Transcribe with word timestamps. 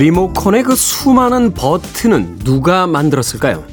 리모컨의 0.00 0.62
그 0.62 0.74
수많은 0.74 1.52
버튼은 1.52 2.38
누가 2.38 2.86
만들었을까요? 2.86 3.64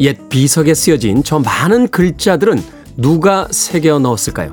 옛 0.00 0.28
비석에 0.28 0.74
쓰여진 0.74 1.22
저 1.24 1.38
많은 1.38 1.88
글자들은 1.88 2.62
누가 2.98 3.48
새겨 3.50 4.00
넣었을까요? 4.00 4.52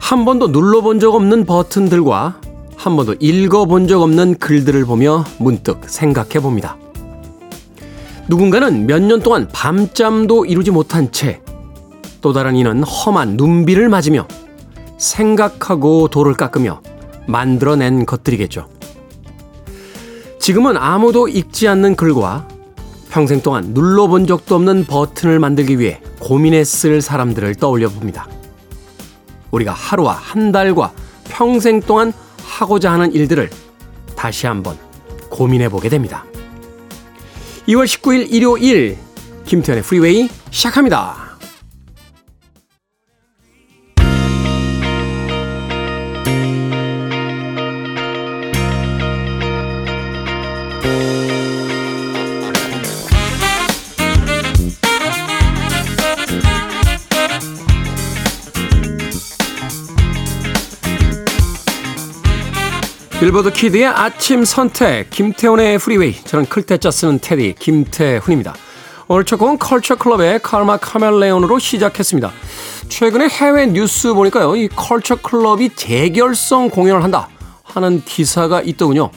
한 0.00 0.24
번도 0.24 0.48
눌러본 0.48 1.00
적 1.00 1.14
없는 1.14 1.44
버튼들과 1.44 2.40
한 2.74 2.96
번도 2.96 3.16
읽어본 3.20 3.88
적 3.88 4.00
없는 4.00 4.38
글들을 4.38 4.86
보며 4.86 5.26
문득 5.38 5.82
생각해 5.86 6.40
봅니다. 6.40 6.78
누군가는 8.26 8.86
몇 8.86 9.02
년 9.02 9.20
동안 9.20 9.48
밤잠도 9.52 10.46
이루지 10.46 10.70
못한 10.70 11.12
채 11.12 11.42
또 12.22 12.32
다른 12.32 12.56
이는 12.56 12.84
험한 12.84 13.36
눈비를 13.36 13.90
맞으며 13.90 14.26
생각하고 14.96 16.08
돌을 16.08 16.34
깎으며 16.34 16.80
만들어낸 17.26 18.06
것들이겠죠. 18.06 18.68
지금은 20.38 20.76
아무도 20.76 21.28
읽지 21.28 21.68
않는 21.68 21.94
글과 21.94 22.48
평생 23.10 23.42
동안 23.42 23.74
눌러본 23.74 24.26
적도 24.26 24.54
없는 24.54 24.86
버튼을 24.86 25.38
만들기 25.38 25.78
위해 25.78 26.00
고민했을 26.18 27.00
사람들을 27.02 27.54
떠올려 27.56 27.88
봅니다. 27.88 28.26
우리가 29.50 29.72
하루와 29.72 30.14
한 30.14 30.50
달과 30.50 30.92
평생 31.24 31.80
동안 31.80 32.12
하고자 32.42 32.92
하는 32.92 33.12
일들을 33.12 33.50
다시 34.16 34.46
한번 34.46 34.76
고민해 35.28 35.68
보게 35.68 35.88
됩니다. 35.88 36.24
2월 37.68 37.84
19일 37.84 38.32
일요일 38.32 38.98
김태현의 39.44 39.84
프리웨이 39.84 40.28
시작합니다. 40.50 41.21
빌보드 63.32 63.50
키드의 63.50 63.86
아침 63.86 64.44
선택 64.44 65.08
김태훈의 65.08 65.78
프리웨이 65.78 66.14
저는 66.22 66.44
클 66.44 66.64
태자 66.64 66.90
쓰는 66.90 67.18
태디 67.18 67.54
김태훈입니다. 67.58 68.54
오늘 69.08 69.24
첫 69.24 69.38
곡은 69.38 69.56
Culture 69.56 69.94
Club의 69.94 70.40
Karma 70.42 70.76
Chameleon으로 70.76 71.58
시작했습니다. 71.58 72.30
최근에 72.88 73.30
해외 73.30 73.66
뉴스 73.68 74.12
보니까요. 74.12 74.54
이 74.56 74.68
Culture 74.68 75.16
Club이 75.16 75.70
재결성 75.74 76.68
공연을 76.68 77.02
한다 77.02 77.30
하는 77.62 78.02
기사가 78.04 78.60
있더군요. 78.60 79.10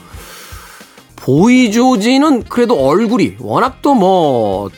보이조지는 1.16 2.44
그래도 2.44 2.88
얼굴이 2.88 3.36
워낙 3.38 3.82
또 3.82 3.92
뭐 3.92 4.70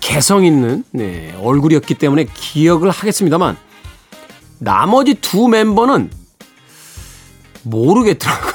개성 0.00 0.46
있는 0.46 0.84
네, 0.90 1.34
얼굴이었기 1.38 1.96
때문에 1.96 2.24
기억을 2.32 2.88
하겠습니다만 2.88 3.58
나머지 4.58 5.12
두 5.12 5.48
멤버는 5.48 6.21
모르겠더라고요. 7.62 8.52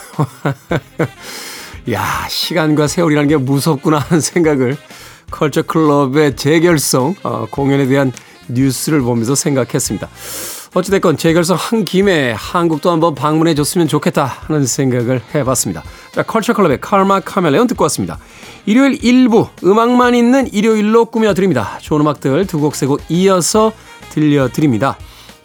야, 1.91 2.27
시간과 2.29 2.87
세월이라는 2.87 3.29
게 3.29 3.37
무섭구나 3.37 3.99
하는 3.99 4.19
생각을 4.21 4.77
컬처 5.31 5.61
클럽의 5.63 6.35
재결성 6.35 7.15
어, 7.23 7.45
공연에 7.49 7.85
대한 7.87 8.11
뉴스를 8.49 9.01
보면서 9.01 9.35
생각했습니다. 9.35 10.07
어찌됐건 10.73 11.17
재결성 11.17 11.57
한 11.57 11.85
김에 11.85 12.33
한국도 12.33 12.91
한번 12.91 13.15
방문해 13.15 13.55
줬으면 13.55 13.87
좋겠다 13.87 14.25
하는 14.25 14.65
생각을 14.65 15.21
해봤습니다. 15.33 15.83
자, 16.11 16.23
컬처 16.23 16.53
클럽의 16.53 16.79
칼마 16.81 17.19
카멜레온 17.19 17.67
듣고 17.67 17.83
왔습니다. 17.85 18.19
일요일 18.65 19.03
일부 19.03 19.47
음악만 19.63 20.13
있는 20.13 20.47
일요일로 20.53 21.05
꾸며드립니다. 21.05 21.79
좋은 21.81 22.01
음악들 22.01 22.45
두 22.47 22.59
곡 22.59 22.75
세 22.75 22.85
곡 22.85 23.01
이어서 23.09 23.71
들려드립니다. 24.11 24.97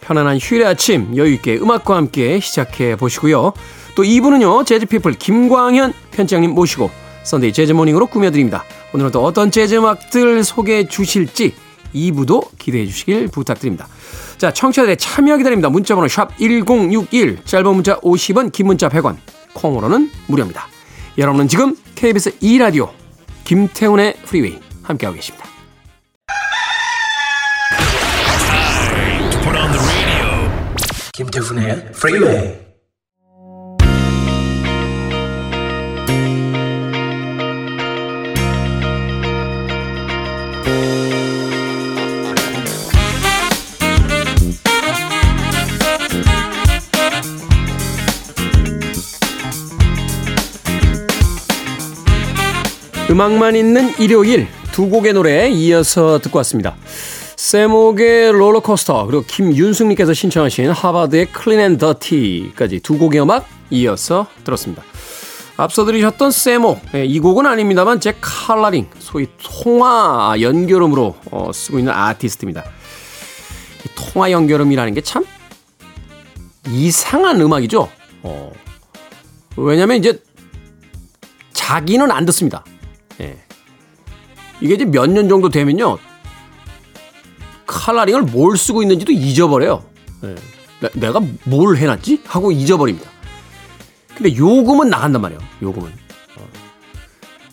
편안한 0.03 0.37
휴일의 0.37 0.67
아침 0.67 1.15
여유있게 1.15 1.57
음악과 1.57 1.95
함께 1.95 2.39
시작해 2.39 2.95
보시고요. 2.95 3.53
또 3.95 4.03
2부는요. 4.03 4.65
재즈피플 4.65 5.13
김광현 5.13 5.93
편집장님 6.11 6.51
모시고 6.51 6.89
Sunday 7.23 7.53
Jazz 7.53 7.67
Morning으로 7.67 8.07
꾸며드립니다. 8.07 8.63
오늘은 8.93 9.11
또 9.11 9.23
어떤 9.23 9.49
재즈 9.49 9.75
음악들 9.75 10.43
소개해 10.43 10.87
주실지 10.87 11.55
2부도 11.95 12.49
기대해 12.57 12.85
주시길 12.85 13.29
부탁드립니다. 13.29 13.87
자, 14.37 14.51
청취자들의 14.51 14.97
참여 14.97 15.37
기다립니다. 15.37 15.69
문자번호 15.69 16.07
샵 16.07 16.37
1061, 16.37 17.45
짧은 17.45 17.73
문자 17.73 17.97
50원, 17.99 18.51
긴 18.51 18.67
문자 18.67 18.89
100원, 18.89 19.17
콩으로는 19.53 20.11
무료입니다. 20.27 20.67
여러분은 21.17 21.47
지금 21.47 21.75
KBS 21.95 22.39
2라디오 22.39 22.89
김태훈의 23.45 24.15
프리웨이 24.25 24.59
함께하고 24.81 25.15
계십니다. 25.15 25.52
김태훈의 31.15 31.91
프리웨이 31.91 32.55
음악만 53.11 53.55
있는 53.55 53.93
일요일 53.99 54.47
두 54.71 54.89
곡의 54.89 55.13
노래 55.13 55.47
이어서 55.47 56.17
듣고 56.17 56.39
왔습니다. 56.39 56.75
세목의 57.47 58.31
롤러코스터 58.31 59.05
그리고 59.05 59.21
김윤숙님께서 59.27 60.13
신청하신 60.13 60.71
Harvard의 60.71 61.25
Clean 61.33 61.59
and 61.59 61.77
Dirty까지 61.77 62.79
두 62.79 62.97
곡의 62.97 63.21
음악 63.21 63.45
이어서 63.69 64.27
들었습니다. 64.45 64.81
앞서 65.57 65.83
들으셨던 65.83 66.31
세목 66.31 66.79
네, 66.93 67.03
이 67.05 67.19
곡은 67.19 67.45
아닙니다만 67.45 67.99
제 67.99 68.15
칼라링 68.21 68.87
소위 68.97 69.27
통화 69.43 70.33
연결음으로 70.39 71.17
어, 71.31 71.51
쓰고 71.53 71.79
있는 71.79 71.91
아티스트입니다. 71.91 72.63
통화 73.93 74.31
연결음이라는 74.31 74.93
게 74.93 75.01
참 75.01 75.25
이상한 76.69 77.41
음악이죠. 77.41 77.89
어, 78.21 78.51
왜냐면 79.57 79.97
이제 79.97 80.17
자기는 81.51 82.09
안 82.09 82.25
듣습니다. 82.25 82.63
예. 83.19 83.37
이게 84.61 84.75
이제 84.75 84.85
몇 84.85 85.07
년 85.07 85.27
정도 85.27 85.49
되면요. 85.49 85.97
칼라링을 87.65 88.23
뭘 88.23 88.57
쓰고 88.57 88.81
있는지도 88.81 89.11
잊어버려요. 89.11 89.83
네. 90.21 90.35
내가 90.93 91.21
뭘 91.45 91.77
해놨지? 91.77 92.21
하고 92.25 92.51
잊어버립니다. 92.51 93.09
근데 94.15 94.35
요금은 94.35 94.89
나간단 94.89 95.21
말이에요. 95.21 95.41
요금은. 95.61 95.89
어. 95.89 96.47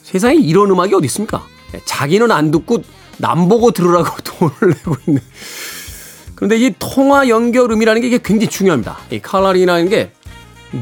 세상에 0.02 0.36
이런 0.36 0.70
음악이 0.70 0.94
어디 0.94 1.06
있습니까? 1.06 1.44
네. 1.72 1.80
자기는 1.84 2.30
안 2.30 2.50
듣고 2.50 2.82
남 3.18 3.48
보고 3.48 3.70
들으라고 3.70 4.16
돈을 4.22 4.74
내고 4.74 4.96
있는. 5.06 5.22
그런데 6.34 6.56
이 6.56 6.74
통화 6.78 7.28
연결음이라는 7.28 8.00
게 8.00 8.06
이게 8.08 8.18
굉장히 8.22 8.48
중요합니다. 8.50 8.98
이 9.10 9.20
칼라링이라는 9.20 9.88
게 9.88 10.12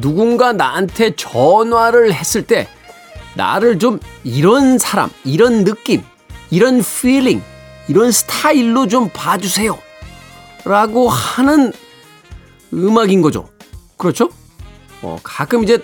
누군가 0.01 0.53
나한테 0.53 1.17
전화를 1.17 2.13
했을 2.13 2.43
때 2.43 2.69
나를 3.35 3.79
좀 3.79 3.99
이런 4.25 4.79
사람, 4.79 5.11
이런 5.25 5.65
느낌, 5.65 6.03
이런 6.51 6.79
feeling, 6.79 7.43
이런 7.89 8.13
스타일로 8.13 8.87
좀 8.87 9.09
봐주세요. 9.13 9.79
라고 10.65 11.09
하는 11.09 11.73
음악인 12.73 13.23
거죠. 13.23 13.49
그렇죠? 13.97 14.29
어, 15.03 15.19
가끔 15.23 15.65
이제 15.65 15.83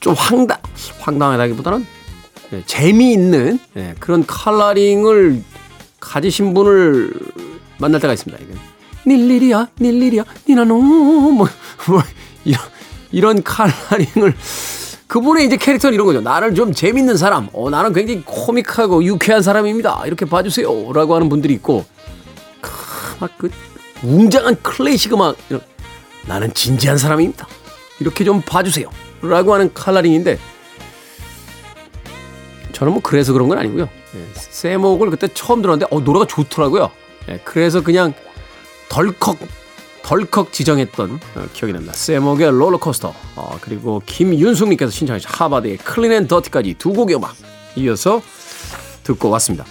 좀 0.00 0.14
황당, 0.14 0.58
황당하다기보다는 1.00 1.86
네, 2.50 2.62
재미있는 2.64 3.58
네, 3.74 3.94
그런 3.98 4.24
컬러링을 4.26 5.42
가지신 6.00 6.54
분을 6.54 7.12
만날 7.78 8.00
때가 8.00 8.12
있습니다. 8.12 8.42
이건. 8.42 8.58
닐리리야, 9.06 9.68
닐리리야, 9.80 10.24
니나노, 10.48 10.80
뭐, 10.80 11.46
뭐, 11.88 12.02
이런, 12.44 12.60
이런 13.12 13.42
컬러링을 13.42 14.34
그분의 15.06 15.46
이제 15.46 15.56
캐릭터는 15.56 15.94
이런 15.94 16.06
거죠. 16.06 16.20
나를 16.20 16.54
좀 16.54 16.72
재밌는 16.72 17.16
사람, 17.16 17.48
어, 17.52 17.70
나는 17.70 17.92
굉장히 17.92 18.22
코믹하고 18.24 19.04
유쾌한 19.04 19.42
사람입니다. 19.42 20.02
이렇게 20.06 20.24
봐주세요. 20.24 20.92
라고 20.92 21.14
하는 21.14 21.28
분들이 21.28 21.54
있고, 21.54 21.84
막그 23.20 23.50
웅장한 24.02 24.62
클래식 24.62 25.12
음악, 25.12 25.36
이런, 25.48 25.60
나는 26.26 26.52
진지한 26.54 26.98
사람입니다. 26.98 27.46
이렇게 28.00 28.24
좀 28.24 28.42
봐주세요. 28.42 28.90
라고 29.22 29.54
하는 29.54 29.72
칼라링인데, 29.72 30.38
저는 32.72 32.92
뭐 32.92 33.00
그래서 33.02 33.32
그런 33.32 33.48
건 33.48 33.58
아니고요. 33.58 33.84
예, 33.84 34.24
세목을 34.34 35.10
그때 35.10 35.28
처음 35.28 35.62
들었는데, 35.62 35.86
어, 35.94 36.00
노래가 36.00 36.26
좋더라고요. 36.26 36.90
예, 37.28 37.40
그래서 37.44 37.80
그냥 37.80 38.12
덜컥, 38.88 39.38
덜컥 40.06 40.52
지정했던 40.52 41.18
어, 41.34 41.44
기억이 41.52 41.72
납니다. 41.72 41.92
세목의 41.92 42.52
롤러코스터 42.52 43.12
어, 43.34 43.58
그리고 43.60 44.00
김윤숙님께서 44.06 44.90
신청하신 44.92 45.28
Harvard의 45.32 45.78
Clean 45.78 46.12
and 46.12 46.28
Dirty까지 46.28 46.74
두 46.74 46.92
곡의 46.92 47.16
음악 47.16 47.34
이어서 47.74 48.22
듣고 49.02 49.30
왔습니다. 49.30 49.64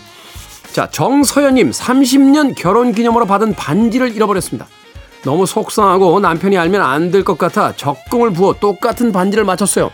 자 0.73 0.89
정서연님 0.89 1.71
30년 1.71 2.53
결혼기념으로 2.55 3.25
받은 3.25 3.53
반지를 3.53 4.13
잃어버렸습니다. 4.13 4.67
너무 5.23 5.45
속상하고 5.45 6.19
남편이 6.19 6.57
알면 6.57 6.81
안 6.81 7.11
될 7.11 7.23
것 7.23 7.37
같아 7.37 7.73
적금을 7.75 8.33
부어 8.33 8.55
똑같은 8.59 9.13
반지를 9.13 9.45
맞췄어요. 9.45 9.89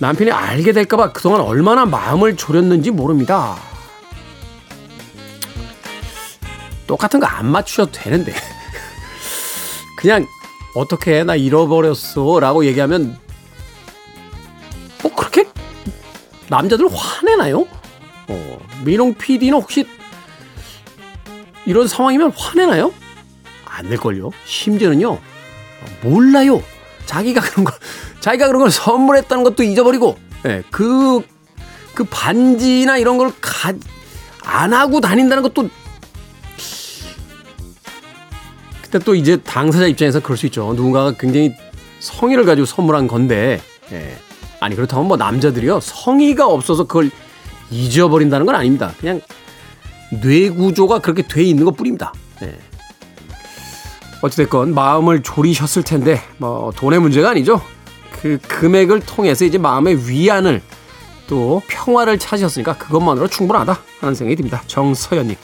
남편이 0.00 0.30
알게 0.30 0.72
될까봐 0.72 1.12
그동안 1.12 1.40
얼마나 1.40 1.86
마음을 1.86 2.36
졸였는지 2.36 2.90
모릅니다. 2.90 3.56
똑같은 6.86 7.18
거 7.20 7.26
안 7.26 7.46
맞추셔도 7.50 7.90
되는데. 7.92 8.34
그냥 9.96 10.26
어떻게 10.74 11.24
나 11.24 11.34
잃어버렸어 11.34 12.38
라고 12.38 12.64
얘기하면 12.66 13.18
뭐 15.02 15.14
그렇게 15.14 15.44
남자들 16.48 16.86
화내나요? 16.92 17.66
어, 18.28 18.58
미롱 18.84 19.14
PD는 19.14 19.54
혹시 19.54 19.86
이런 21.64 21.88
상황이면 21.88 22.32
화내나요? 22.36 22.92
안 23.64 23.88
될걸요. 23.88 24.30
심지어는요, 24.44 25.18
몰라요. 26.02 26.62
자기가 27.06 27.40
그런 27.40 27.64
걸, 27.64 27.74
자기가 28.20 28.46
그런 28.46 28.60
걸 28.60 28.70
선물했다는 28.70 29.44
것도 29.44 29.62
잊어버리고, 29.62 30.18
예, 30.46 30.62
그, 30.70 31.20
그 31.94 32.04
반지나 32.04 32.98
이런 32.98 33.18
걸 33.18 33.32
가, 33.40 33.72
안 34.42 34.72
하고 34.72 35.00
다닌다는 35.00 35.42
것도 35.42 35.68
그때 38.86 39.00
또 39.00 39.14
이제 39.16 39.36
당사자 39.36 39.86
입장에서 39.86 40.20
그럴 40.20 40.36
수 40.36 40.46
있죠. 40.46 40.72
누군가가 40.74 41.12
굉장히 41.18 41.54
성의를 41.98 42.44
가지고 42.44 42.66
선물한 42.66 43.08
건데, 43.08 43.60
예. 43.92 44.16
아니, 44.60 44.76
그렇다면 44.76 45.08
뭐 45.08 45.16
남자들이요. 45.16 45.80
성의가 45.80 46.46
없어서 46.46 46.84
그걸 46.84 47.10
잊어버린다는 47.70 48.46
건 48.46 48.54
아닙니다. 48.54 48.92
그냥 49.00 49.20
뇌 50.22 50.48
구조가 50.48 51.00
그렇게 51.00 51.26
돼 51.26 51.42
있는 51.42 51.64
것 51.64 51.76
뿐입니다. 51.76 52.12
예. 52.42 52.56
어찌됐건 54.22 54.72
마음을 54.72 55.22
졸이셨을 55.22 55.82
텐데, 55.82 56.22
뭐 56.38 56.70
돈의 56.76 57.00
문제가 57.00 57.30
아니죠. 57.30 57.60
그 58.12 58.38
금액을 58.46 59.00
통해서 59.00 59.44
이제 59.44 59.58
마음의 59.58 60.08
위안을 60.08 60.62
또 61.26 61.60
평화를 61.66 62.18
찾으셨으니까 62.18 62.78
그것만으로 62.78 63.26
충분하다 63.26 63.78
하는 64.00 64.14
생각이 64.14 64.36
듭니다. 64.36 64.62
정서연님. 64.68 65.34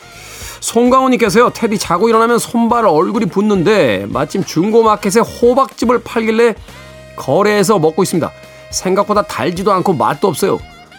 송강호님께서요, 0.63 1.51
테디 1.51 1.77
자고 1.79 2.09
일어나면 2.09 2.39
손발 2.39 2.87
얼굴이 2.87 3.27
붓는데 3.27 4.07
마침 4.09 4.45
중고마켓에 4.45 5.21
호박즙을 5.21 6.03
팔길래 6.05 6.55
거래해서 7.17 7.81
먹고 7.81 8.05
있습니다. 8.05 8.31
생각보다 8.71 9.23
달지도 9.23 9.73
않고 9.73 9.93
맛도 9.95 10.29
없어요. 10.29 10.59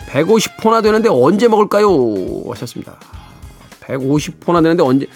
150포나 0.10 0.84
되는데 0.84 1.08
언제 1.10 1.48
먹을까요? 1.48 1.90
하셨습니다. 2.52 3.00
150포나 3.86 4.62
되는데 4.62 4.84
언제, 4.84 5.08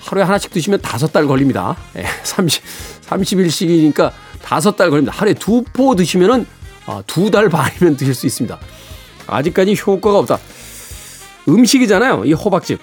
하루에 0.00 0.24
하나씩 0.24 0.50
드시면 0.50 0.80
다섯 0.80 1.12
달 1.12 1.26
걸립니다. 1.26 1.76
예, 1.96 2.04
30, 2.24 2.62
30일씩이니까 3.06 4.12
다섯 4.42 4.76
달 4.76 4.88
걸립니다. 4.88 5.16
하루에 5.16 5.34
두 5.34 5.62
포 5.74 5.94
드시면은 5.94 6.46
아, 6.86 7.02
두달 7.06 7.50
반이면 7.50 7.98
드실 7.98 8.14
수 8.14 8.24
있습니다. 8.26 8.58
아직까지 9.26 9.76
효과가 9.86 10.18
없다. 10.20 10.38
음식이잖아요. 11.46 12.24
이 12.24 12.32
호박즙. 12.32 12.80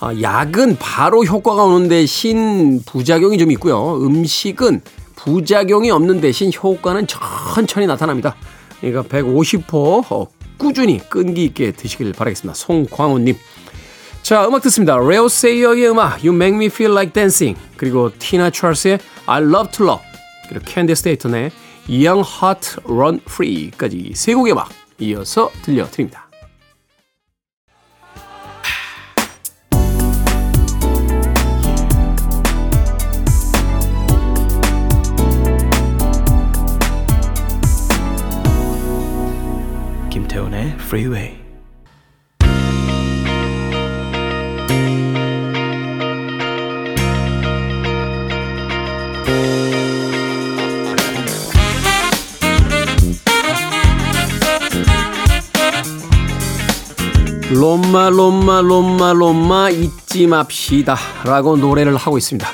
아, 0.00 0.14
약은 0.20 0.76
바로 0.78 1.24
효과가 1.24 1.64
오는 1.64 1.88
대신 1.88 2.80
부작용이 2.84 3.36
좀 3.38 3.50
있고요. 3.52 3.96
음식은 3.96 4.82
부작용이 5.16 5.90
없는 5.90 6.20
대신 6.20 6.52
효과는 6.52 7.06
천천히 7.08 7.86
나타납니다. 7.86 8.36
그러니까 8.80 9.02
150호 9.02 10.04
어, 10.10 10.26
꾸준히 10.56 10.98
끈기 11.08 11.44
있게 11.44 11.72
드시길 11.72 12.12
바라겠습니다. 12.12 12.54
송광훈님. 12.54 13.36
자, 14.22 14.46
음악 14.46 14.62
듣습니다. 14.62 14.96
레오 14.98 15.28
세이어의 15.28 15.90
음악 15.90 16.24
You 16.24 16.34
Make 16.34 16.54
Me 16.54 16.66
Feel 16.66 16.92
Like 16.92 17.12
Dancing 17.12 17.58
그리고 17.76 18.10
티나 18.18 18.50
찰스의 18.50 18.98
I 19.26 19.42
Love 19.42 19.72
to 19.72 19.86
Love 19.86 20.04
그리고 20.48 20.64
캔디 20.64 20.94
스테이턴의 20.94 21.50
Young 21.88 22.22
Heart 22.28 22.76
Run 22.84 23.20
Free까지 23.28 24.12
세 24.14 24.34
곡의 24.34 24.52
음악 24.52 24.68
이어서 25.00 25.50
들려드립니다. 25.62 26.27
Freeway. 40.88 41.36
롬마 57.50 58.08
롬마 58.08 58.62
롬마 58.62 59.12
롬마 59.12 59.68
잊지 59.68 60.26
맙시다 60.26 60.96
라고 61.24 61.58
노래를 61.58 61.96
하고 61.98 62.16
있습니다. 62.16 62.48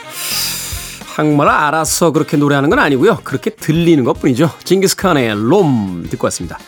한국말을 1.14 1.52
알아서 1.52 2.10
그렇게 2.10 2.36
노래하는 2.36 2.68
건 2.68 2.80
아니고요. 2.80 3.20
그렇게 3.22 3.50
들리는 3.50 4.02
것 4.02 4.18
뿐이죠. 4.20 4.50
징기스칸의 4.64 5.36
롬 5.36 6.08
듣고 6.10 6.26
왔습니다. 6.26 6.58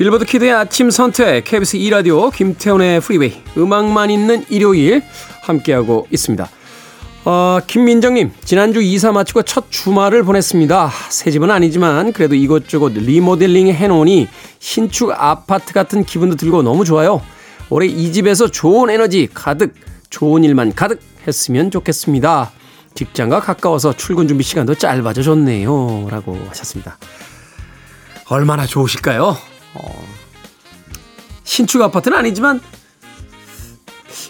빌보드 0.00 0.24
키드의 0.24 0.52
아침 0.52 0.88
선택 0.88 1.44
KBS 1.44 1.76
2라디오 1.76 2.34
김태훈의 2.34 3.02
프리웨이 3.02 3.42
음악만 3.58 4.08
있는 4.08 4.46
일요일 4.48 5.02
함께하고 5.42 6.06
있습니다. 6.10 6.48
어, 7.26 7.58
김민정님 7.66 8.32
지난주 8.42 8.80
이사 8.80 9.12
마치고 9.12 9.42
첫 9.42 9.66
주말을 9.68 10.22
보냈습니다. 10.22 10.90
새 11.10 11.30
집은 11.30 11.50
아니지만 11.50 12.14
그래도 12.14 12.34
이것저것 12.34 12.94
리모델링 12.94 13.66
해놓으니 13.66 14.28
신축 14.58 15.10
아파트 15.10 15.74
같은 15.74 16.02
기분도 16.02 16.36
들고 16.36 16.62
너무 16.62 16.86
좋아요. 16.86 17.20
올해 17.68 17.86
이 17.86 18.10
집에서 18.10 18.48
좋은 18.48 18.88
에너지 18.88 19.28
가득 19.34 19.74
좋은 20.08 20.44
일만 20.44 20.74
가득 20.74 21.02
했으면 21.26 21.70
좋겠습니다. 21.70 22.52
직장과 22.94 23.40
가까워서 23.40 23.94
출근 23.94 24.28
준비 24.28 24.44
시간도 24.44 24.76
짧아져 24.76 25.22
졌네요. 25.22 26.08
라고 26.08 26.38
하셨습니다. 26.48 26.96
얼마나 28.30 28.64
좋으실까요? 28.64 29.49
어, 29.74 30.04
신축 31.44 31.80
아파트는 31.82 32.16
아니지만 32.16 32.60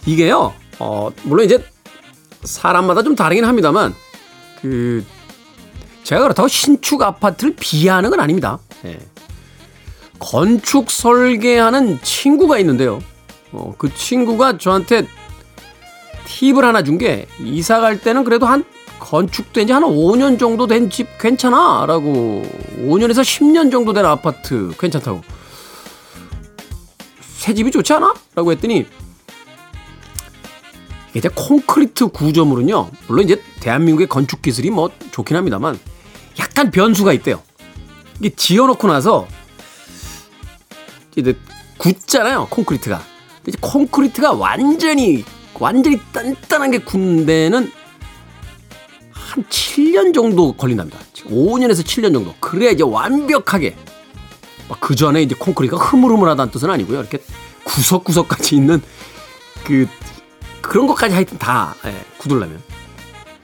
이게요. 0.07 0.55
어, 0.79 1.11
물론 1.25 1.45
이제 1.47 1.63
사람마다 2.45 3.03
좀 3.03 3.15
다르긴 3.15 3.45
합니다만 3.45 3.95
그 4.61 5.05
제가 6.05 6.23
그렇다고 6.23 6.49
신축 6.49 7.03
아파트를 7.03 7.55
비하하는 7.59 8.11
건 8.11 8.21
아닙니다. 8.21 8.59
예. 8.85 8.99
건축 10.19 10.91
설계하는 10.91 12.01
친구가 12.03 12.59
있는데요. 12.59 13.01
어, 13.53 13.75
그 13.79 13.93
친구가 13.95 14.59
저한테 14.59 15.07
팁을 16.27 16.65
하나 16.65 16.83
준 16.83 16.99
게 16.99 17.27
이사 17.41 17.81
갈 17.81 18.01
때는 18.01 18.25
그래도 18.25 18.47
한 18.47 18.65
건축된 19.01 19.67
지 19.67 19.73
한 19.73 19.83
5년 19.83 20.39
정도 20.39 20.67
된 20.67 20.91
집 20.91 21.19
괜찮아? 21.19 21.85
라고. 21.87 22.43
5년에서 22.79 23.23
10년 23.23 23.71
정도 23.73 23.93
된 23.93 24.05
아파트 24.05 24.73
괜찮다고. 24.79 25.23
새 27.21 27.55
집이 27.55 27.71
좋지 27.71 27.93
않아? 27.95 28.15
라고 28.35 28.53
했더니 28.53 28.87
이제 31.15 31.29
콘크리트 31.35 32.07
구조물은요 32.09 32.91
물론 33.09 33.25
이제 33.25 33.43
대한민국의 33.61 34.07
건축 34.09 34.43
기술이 34.43 34.71
뭐 34.71 34.91
좋긴 35.11 35.37
합니다만 35.37 35.79
약간 36.39 36.71
변수가 36.71 37.13
있대요. 37.15 37.43
이게 38.21 38.35
지어놓고 38.35 38.87
나서 38.87 39.27
이제 41.17 41.35
굳잖아요 41.79 42.47
콘크리트가. 42.51 43.03
이제 43.47 43.57
콘크리트가 43.61 44.33
완전히 44.33 45.25
완전히 45.59 45.99
단단한 46.13 46.71
게 46.71 46.79
데는 47.27 47.73
한 49.31 49.45
7년 49.45 50.13
정도 50.13 50.53
걸린답니다. 50.53 50.99
5년에서 51.29 51.85
7년 51.85 52.13
정도. 52.13 52.35
그래야 52.41 52.71
이제 52.71 52.83
완벽하게 52.83 53.77
그 54.81 54.95
전에 54.97 55.23
이제 55.23 55.35
콘크리트가 55.39 55.83
흐물흐물하다는 55.83 56.51
뜻은 56.53 56.69
아니고요. 56.69 57.01
이렇게 57.01 57.19
구석구석까지 57.65 58.57
있는 58.57 58.83
그 59.65 59.87
그런 60.61 60.87
것까지 60.87 61.15
하여튼 61.15 61.39
다 61.39 61.75
예, 61.85 61.95
굳으려면. 62.19 62.61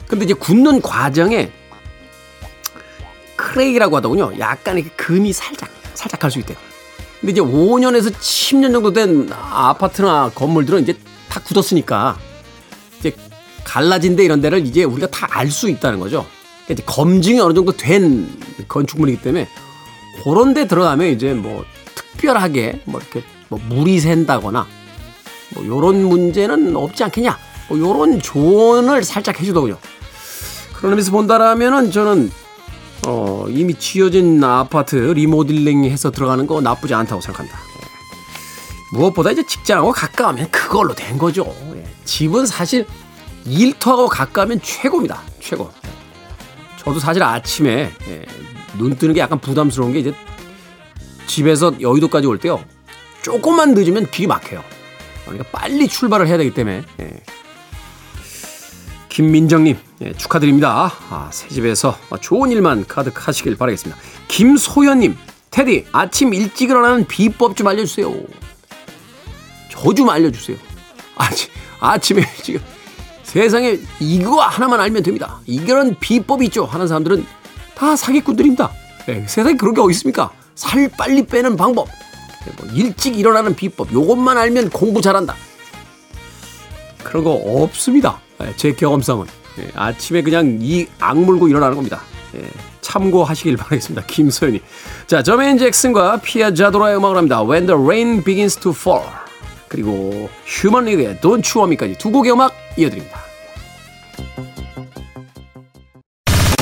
근데 0.08 0.24
이제 0.24 0.34
굳는 0.34 0.82
과정에 0.82 1.50
크레이라고 3.36 3.96
하더군요. 3.96 4.32
약간 4.38 4.78
이렇게 4.78 4.90
금이 4.96 5.32
살짝 5.32 5.70
살짝 5.94 6.20
갈 6.20 6.30
수 6.30 6.38
있대요. 6.40 6.56
근데 7.20 7.32
이제 7.32 7.40
5년에서 7.40 8.12
10년 8.12 8.72
정도 8.72 8.92
된 8.92 9.28
아파트나 9.32 10.30
건물들은 10.34 10.82
이제 10.82 10.96
다 11.28 11.40
굳었으니까 11.40 12.18
갈라진 13.76 14.16
데 14.16 14.24
이런 14.24 14.40
데를 14.40 14.66
이제 14.66 14.84
우리가 14.84 15.08
다 15.08 15.26
알 15.30 15.50
수 15.50 15.68
있다는 15.68 16.00
거죠. 16.00 16.24
그러니까 16.64 16.90
검증이 16.90 17.38
어느 17.40 17.52
정도 17.52 17.72
된 17.72 18.26
건축물이기 18.68 19.20
때문에 19.20 19.46
그런 20.24 20.54
데 20.54 20.66
들어가면 20.66 21.08
이제 21.08 21.34
뭐 21.34 21.62
특별하게 21.94 22.80
뭐 22.86 22.98
이렇게 23.00 23.22
뭐 23.48 23.60
물이 23.68 24.00
샌다거나 24.00 24.66
뭐 25.54 25.66
요런 25.66 26.02
문제는 26.04 26.74
없지 26.74 27.04
않겠냐. 27.04 27.38
뭐 27.68 27.78
요런 27.78 28.22
조언을 28.22 29.04
살짝 29.04 29.38
해주더군요. 29.40 29.76
그런 30.74 30.92
의미에서 30.92 31.10
본다라면은 31.10 31.90
저는 31.90 32.32
어, 33.06 33.44
이미 33.50 33.74
지어진 33.74 34.42
아파트 34.42 34.96
리모델링 34.96 35.84
해서 35.84 36.10
들어가는 36.10 36.46
거 36.46 36.62
나쁘지 36.62 36.94
않다고 36.94 37.20
생각합니다. 37.20 37.58
예. 37.58 38.96
무엇보다 38.96 39.32
이제 39.32 39.44
직장하고 39.46 39.92
가까우면 39.92 40.50
그걸로 40.50 40.94
된 40.94 41.18
거죠. 41.18 41.54
예. 41.74 41.84
집은 42.06 42.46
사실 42.46 42.86
일터하고 43.46 44.08
가까우면 44.08 44.60
최고입니다. 44.62 45.22
최고. 45.40 45.70
저도 46.78 46.98
사실 47.00 47.22
아침에 47.22 47.92
예, 48.08 48.24
눈 48.78 48.96
뜨는 48.96 49.14
게 49.14 49.20
약간 49.20 49.38
부담스러운 49.40 49.92
게 49.92 50.00
이제 50.00 50.14
집에서 51.26 51.72
여의도까지 51.80 52.26
올 52.26 52.38
때요. 52.38 52.62
조금만 53.22 53.74
늦으면 53.74 54.08
길이 54.10 54.26
막혀요. 54.26 54.62
그러니까 55.24 55.48
빨리 55.50 55.88
출발을 55.88 56.28
해야 56.28 56.36
되기 56.38 56.52
때문에. 56.54 56.82
예. 57.00 57.22
김민정님 59.08 59.78
예, 60.02 60.12
축하드립니다. 60.12 60.92
아, 61.10 61.30
새 61.32 61.48
집에서 61.48 61.96
좋은 62.20 62.50
일만 62.50 62.86
가득하시길 62.86 63.56
바라겠습니다. 63.56 63.98
김소연님 64.28 65.16
테디 65.50 65.86
아침 65.92 66.34
일찍 66.34 66.68
일어나는 66.70 67.06
비법 67.06 67.56
좀 67.56 67.66
알려주세요. 67.66 68.12
저 69.70 69.92
좀 69.94 70.10
알려주세요. 70.10 70.56
아침 71.16 71.50
아침에 71.80 72.22
지금 72.42 72.60
세상에 73.26 73.78
이거 73.98 74.40
하나만 74.40 74.80
알면 74.80 75.02
됩니다. 75.02 75.40
이런 75.46 75.96
비법이 75.98 76.46
있죠. 76.46 76.64
하는 76.64 76.86
사람들은 76.86 77.26
다 77.74 77.96
사기꾼들입니다. 77.96 78.70
네, 79.06 79.24
세상에 79.26 79.56
그런 79.56 79.74
게 79.74 79.80
어디 79.80 79.90
있습니까? 79.90 80.30
살 80.54 80.88
빨리 80.96 81.26
빼는 81.26 81.56
방법, 81.56 81.88
네, 82.46 82.52
뭐 82.56 82.70
일찍 82.72 83.18
일어나는 83.18 83.54
비법, 83.56 83.92
요것만 83.92 84.38
알면 84.38 84.70
공부 84.70 85.02
잘한다. 85.02 85.34
그런 87.02 87.24
거 87.24 87.32
없습니다. 87.32 88.20
네, 88.38 88.52
제 88.56 88.72
경험상은 88.72 89.26
네, 89.56 89.68
아침에 89.74 90.22
그냥 90.22 90.58
이 90.62 90.86
악물고 91.00 91.48
일어나는 91.48 91.74
겁니다. 91.74 92.02
네, 92.32 92.42
참고하시길 92.80 93.56
바라겠습니다. 93.56 94.06
김소연이. 94.06 94.60
자, 95.08 95.22
저메인 95.24 95.58
잭슨과 95.58 96.20
피아 96.22 96.54
자도라의 96.54 96.96
음악을 96.96 97.16
합니다. 97.16 97.42
When 97.42 97.66
the 97.66 97.82
Rain 97.82 98.22
Begins 98.22 98.56
to 98.58 98.70
Fall. 98.70 99.04
그리고 99.68 100.30
휴먼 100.44 100.84
리그의 100.84 101.16
Don't 101.16 101.44
You 101.44 101.66
Want 101.66 101.72
Me까지 101.72 101.98
두 101.98 102.12
곡의 102.12 102.32
음악 102.32 102.52
이어드립니다. 102.76 103.18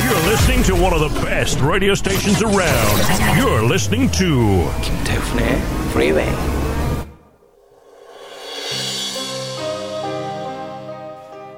You're 0.01 0.27
listening 0.27 0.63
to 0.65 0.75
one 0.75 0.93
of 0.93 1.01
the 1.01 1.25
best 1.25 1.61
radio 1.61 1.93
stations 1.93 2.43
around. 2.43 3.01
You're 3.37 3.65
listening 3.65 4.11
to 4.17 4.71
김태훈의 4.81 5.61
Freeway. 5.89 6.31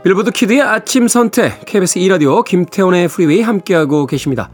빌보드 0.03 0.31
키드의 0.31 0.61
아침 0.61 1.07
선택 1.07 1.65
KBS 1.65 1.99
2 1.99 2.07
라디오 2.07 2.41
김태훈의 2.41 3.09
프리웨이 3.09 3.41
함께하고 3.41 4.05
계십니다. 4.05 4.49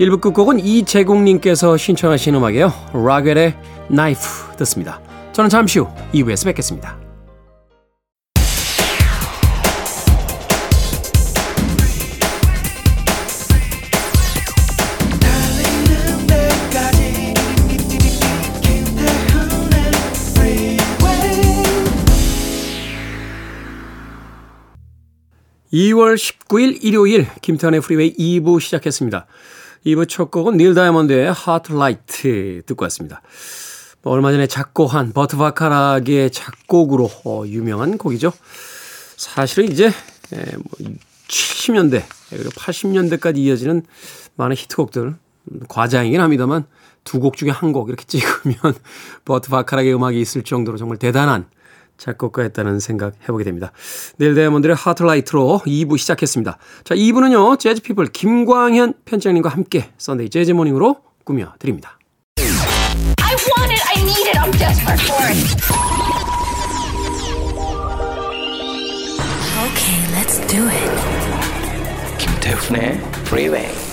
1부 0.00 0.20
끝곡은 0.20 0.58
이재국님께서 0.58 1.76
신청하신 1.76 2.34
음악이에요. 2.34 2.72
Rockwell의 2.92 3.54
Knife 3.88 4.20
듣습니다. 4.56 5.00
저는 5.32 5.48
잠시 5.48 5.78
후 5.78 5.88
2부에서 6.12 6.46
뵙겠습니다. 6.46 7.09
2월 25.72 26.16
19일 26.16 26.78
일요일 26.82 27.28
김태훈의 27.42 27.80
프리웨이 27.80 28.14
2부 28.16 28.60
시작했습니다. 28.60 29.26
2부 29.86 30.08
첫 30.08 30.30
곡은 30.30 30.56
닐 30.56 30.74
다이아몬드의 30.74 31.32
Heartlight 31.70 32.62
듣고 32.66 32.84
왔습니다. 32.84 33.22
뭐 34.02 34.12
얼마 34.12 34.32
전에 34.32 34.46
작고한 34.46 35.12
버트 35.12 35.36
바카락의 35.36 36.30
작곡으로 36.32 37.10
어, 37.24 37.44
유명한 37.46 37.98
곡이죠. 37.98 38.32
사실은 39.16 39.70
이제 39.70 39.86
에, 39.86 40.44
뭐 40.56 40.92
70년대 41.28 42.02
그리고 42.30 42.50
80년대까지 42.50 43.38
이어지는 43.38 43.82
많은 44.36 44.56
히트곡들 44.56 45.02
음, 45.02 45.60
과장이긴 45.68 46.20
합니다만 46.20 46.64
두 47.04 47.20
곡 47.20 47.36
중에 47.36 47.50
한 47.50 47.72
곡 47.72 47.88
이렇게 47.88 48.04
찍으면 48.04 48.74
버트 49.24 49.50
바카락의 49.50 49.94
음악이 49.94 50.20
있을 50.20 50.42
정도로 50.42 50.78
정말 50.78 50.98
대단한 50.98 51.46
작곡가였다는 52.00 52.80
생각 52.80 53.14
해보게 53.22 53.44
됩니다. 53.44 53.70
닐 54.16 54.34
다이아몬드의 54.34 54.74
Heartlight로 54.74 55.62
2부 55.66 55.98
시작했습니다. 55.98 56.58
자, 56.82 56.94
2부는요, 56.94 57.58
재즈피플 57.58 58.06
김광현 58.06 58.94
편집장님과 59.04 59.50
함께 59.50 59.90
Sunday 59.98 60.30
Jazz 60.30 60.52
Morning으로 60.52 60.96
꾸며드립니다. 61.24 61.98
I 62.38 63.36
want 63.36 63.70
it. 63.70 63.82
I 63.86 64.02
need 64.02 64.26
it. 64.28 64.38
I'm 64.38 64.50
desperate 64.58 65.00
for 65.02 65.22
it. 65.28 65.38
Okay, 69.70 70.00
let's 70.16 70.40
do 70.48 70.66
it. 70.68 70.90
김태훈의 72.18 72.98
Freeway. 73.26 73.89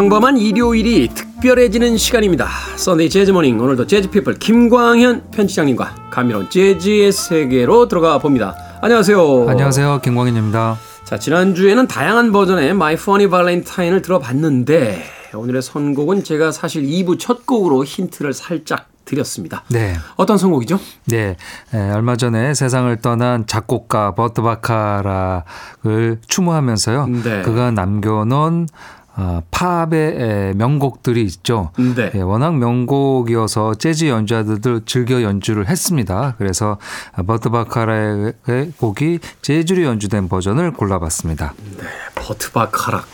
평범한 0.00 0.38
일요일이 0.38 1.08
특별해지는 1.08 1.98
시간입니다. 1.98 2.48
Sunday 2.76 3.10
Jazz 3.10 3.32
Morning 3.32 3.60
오늘도 3.60 3.86
재즈 3.86 4.08
피플 4.08 4.38
김광현 4.38 5.30
편집장님과 5.30 6.08
감미로운 6.10 6.48
재즈의 6.48 7.12
세계로 7.12 7.86
들어가 7.86 8.16
봅니다. 8.16 8.56
안녕하세요. 8.80 9.46
안녕하세요. 9.46 10.00
김광현입니다. 10.02 10.78
자, 11.04 11.18
지난주에는 11.18 11.86
다양한 11.86 12.32
버전의 12.32 12.70
My 12.70 12.94
Funny 12.94 13.28
Valentine을 13.28 14.00
들어봤는데 14.00 15.04
오늘의 15.34 15.60
선곡은 15.60 16.24
제가 16.24 16.50
사실 16.50 16.82
2부 16.84 17.18
첫 17.18 17.44
곡으로 17.44 17.84
힌트를 17.84 18.32
살짝 18.32 18.88
드렸습니다. 19.04 19.64
네. 19.68 19.94
어떤 20.16 20.38
선곡이죠? 20.38 20.78
네. 21.06 21.36
에, 21.74 21.90
얼마 21.90 22.16
전에 22.16 22.54
세상을 22.54 22.96
떠난 22.98 23.46
작곡가 23.46 24.14
버트 24.14 24.40
바카락을 24.40 26.20
추모하면서요. 26.26 27.06
네. 27.06 27.42
그가 27.42 27.70
남겨놓은 27.72 28.68
어, 29.16 29.42
팝의 29.50 29.90
에, 29.92 30.52
명곡들이 30.54 31.22
있죠. 31.24 31.72
네. 31.76 32.10
예, 32.14 32.20
워낙 32.20 32.56
명곡이어서 32.56 33.74
재즈 33.74 34.06
연주자들도 34.06 34.84
즐겨 34.84 35.22
연주를 35.22 35.68
했습니다. 35.68 36.34
그래서 36.38 36.78
버트 37.26 37.50
바카락의 37.50 38.72
곡이 38.78 39.18
재즈로 39.42 39.82
연주된 39.82 40.28
버전을 40.28 40.72
골라봤습니다. 40.72 41.54
버트 42.14 42.52
바카락 42.52 43.06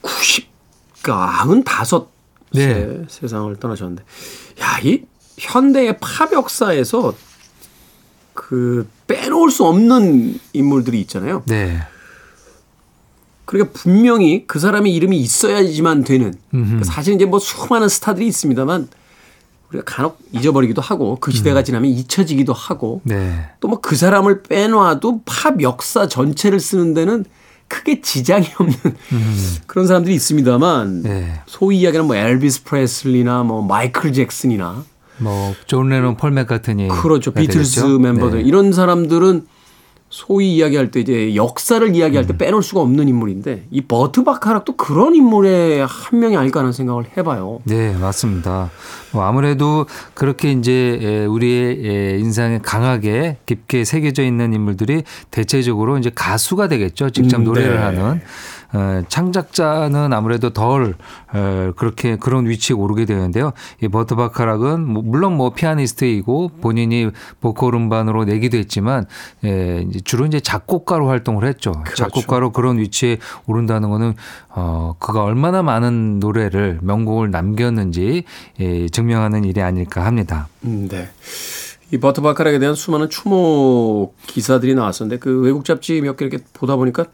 90, 0.00 0.48
95세 1.02 2.06
네. 2.52 3.02
세상을 3.08 3.54
떠나셨는데 3.56 4.02
야, 4.60 4.78
이 4.82 5.02
현대의 5.38 5.98
팝 5.98 6.32
역사에서 6.32 7.14
그 8.32 8.88
빼놓을 9.06 9.50
수 9.50 9.64
없는 9.66 10.38
인물들이 10.52 11.00
있잖아요. 11.02 11.42
네. 11.46 11.80
그러니까 13.44 13.72
분명히 13.74 14.46
그 14.46 14.58
사람의 14.58 14.94
이름이 14.94 15.18
있어야지만 15.18 16.04
되는 16.04 16.34
그러니까 16.50 16.84
사실 16.84 17.14
이제 17.14 17.26
뭐 17.26 17.38
수많은 17.38 17.88
스타들이 17.88 18.26
있습니다만 18.26 18.88
우리가 19.70 19.84
간혹 19.84 20.18
잊어버리기도 20.32 20.80
하고 20.80 21.16
그 21.20 21.32
시대가 21.32 21.62
지나면 21.62 21.90
잊혀지기도 21.90 22.52
하고 22.52 23.00
네. 23.04 23.48
또뭐 23.60 23.80
그 23.80 23.96
사람을 23.96 24.42
빼놔도 24.42 25.22
팝 25.24 25.60
역사 25.60 26.08
전체를 26.08 26.60
쓰는 26.60 26.94
데는 26.94 27.24
크게 27.68 28.00
지장이 28.00 28.46
없는 28.58 28.76
그런 29.66 29.86
사람들이 29.86 30.14
있습니다만 30.14 31.02
네. 31.02 31.40
소위 31.46 31.80
이야기하는 31.80 32.06
뭐 32.06 32.16
엘비스 32.16 32.64
프레슬리나 32.64 33.42
뭐 33.42 33.62
마이클 33.62 34.12
잭슨이나 34.12 34.84
뭐, 35.18 35.54
존 35.66 35.90
레논, 35.90 36.16
폴 36.16 36.32
맥카트니. 36.32 36.88
그렇죠 36.88 37.30
비틀스 37.30 37.76
되겠죠? 37.76 37.98
멤버들 38.00 38.42
네. 38.42 38.44
이런 38.48 38.72
사람들은 38.72 39.46
소위 40.14 40.54
이야기할 40.54 40.92
때 40.92 41.00
이제 41.00 41.34
역사를 41.34 41.84
이야기할 41.92 42.24
음. 42.24 42.26
때 42.28 42.38
빼놓을 42.38 42.62
수가 42.62 42.80
없는 42.82 43.08
인물인데 43.08 43.64
이 43.72 43.80
버트 43.80 44.22
바카락도 44.22 44.76
그런 44.76 45.16
인물의 45.16 45.84
한 45.84 46.20
명이 46.20 46.36
아닐까 46.36 46.60
하는 46.60 46.70
생각을 46.70 47.06
해봐요. 47.16 47.58
네, 47.64 47.92
맞습니다. 47.96 48.70
뭐 49.12 49.24
아무래도 49.24 49.86
그렇게 50.14 50.52
이제 50.52 51.00
에, 51.02 51.24
우리의 51.24 51.80
에, 51.84 52.18
인상에 52.20 52.60
강하게 52.62 53.38
깊게 53.46 53.84
새겨져 53.84 54.22
있는 54.22 54.52
인물들이 54.52 55.02
대체적으로 55.32 55.98
이제 55.98 56.12
가수가 56.14 56.68
되겠죠. 56.68 57.10
직접 57.10 57.38
음, 57.38 57.44
노래를 57.44 57.74
네. 57.74 57.82
하는. 57.82 58.20
어, 58.74 59.02
창작자는 59.08 60.12
아무래도 60.12 60.50
덜 60.50 60.94
어, 61.32 61.72
그렇게 61.76 62.16
그런 62.16 62.48
위치에 62.48 62.74
오르게 62.74 63.04
되는데요. 63.04 63.52
이 63.80 63.88
버트 63.88 64.16
바카락은 64.16 64.84
뭐 64.86 65.02
물론 65.02 65.36
뭐 65.36 65.54
피아니스트이고 65.54 66.50
본인이 66.60 67.10
보컬 67.40 67.74
음반으로 67.74 68.24
내기도 68.24 68.58
했지만 68.58 69.06
예, 69.44 69.86
주로 70.04 70.26
이제 70.26 70.40
작곡가로 70.40 71.08
활동을 71.08 71.46
했죠. 71.46 71.72
그렇죠. 71.72 71.94
작곡가로 71.94 72.50
그런 72.50 72.78
위치에 72.78 73.18
오른다는 73.46 73.90
거는 73.90 74.14
어 74.50 74.96
그가 74.98 75.22
얼마나 75.22 75.62
많은 75.62 76.18
노래를 76.18 76.80
명곡을 76.82 77.30
남겼는지 77.30 78.24
예, 78.60 78.88
증명하는 78.88 79.44
일이 79.44 79.62
아닐까 79.62 80.04
합니다. 80.04 80.48
음, 80.64 80.88
네. 80.90 81.08
이 81.92 81.98
버트 81.98 82.22
바카락에 82.22 82.58
대한 82.58 82.74
수많은 82.74 83.08
추모 83.08 84.14
기사들이 84.26 84.74
나왔었는데 84.74 85.20
그 85.20 85.40
외국 85.42 85.64
잡지 85.64 86.00
몇 86.00 86.16
개 86.16 86.24
이렇게 86.24 86.42
보다 86.52 86.74
보니까 86.74 87.04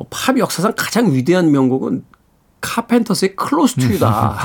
어, 0.00 0.06
팝 0.08 0.38
역사상 0.38 0.72
가장 0.76 1.12
위대한 1.12 1.50
명곡은 1.50 2.04
카펜터스의 2.62 3.36
클로스 3.36 3.74
투유다. 3.76 4.36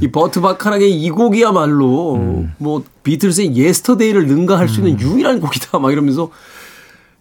이 0.00 0.10
버트 0.10 0.40
바카락의 0.40 0.92
이 0.92 1.10
곡이야말로 1.10 2.16
음. 2.16 2.54
뭐 2.58 2.82
비틀스의 3.04 3.56
Yesterday를 3.56 4.26
능가할 4.26 4.68
수 4.68 4.80
있는 4.80 5.00
유일한 5.00 5.40
곡이다. 5.40 5.78
막 5.78 5.92
이러면서 5.92 6.30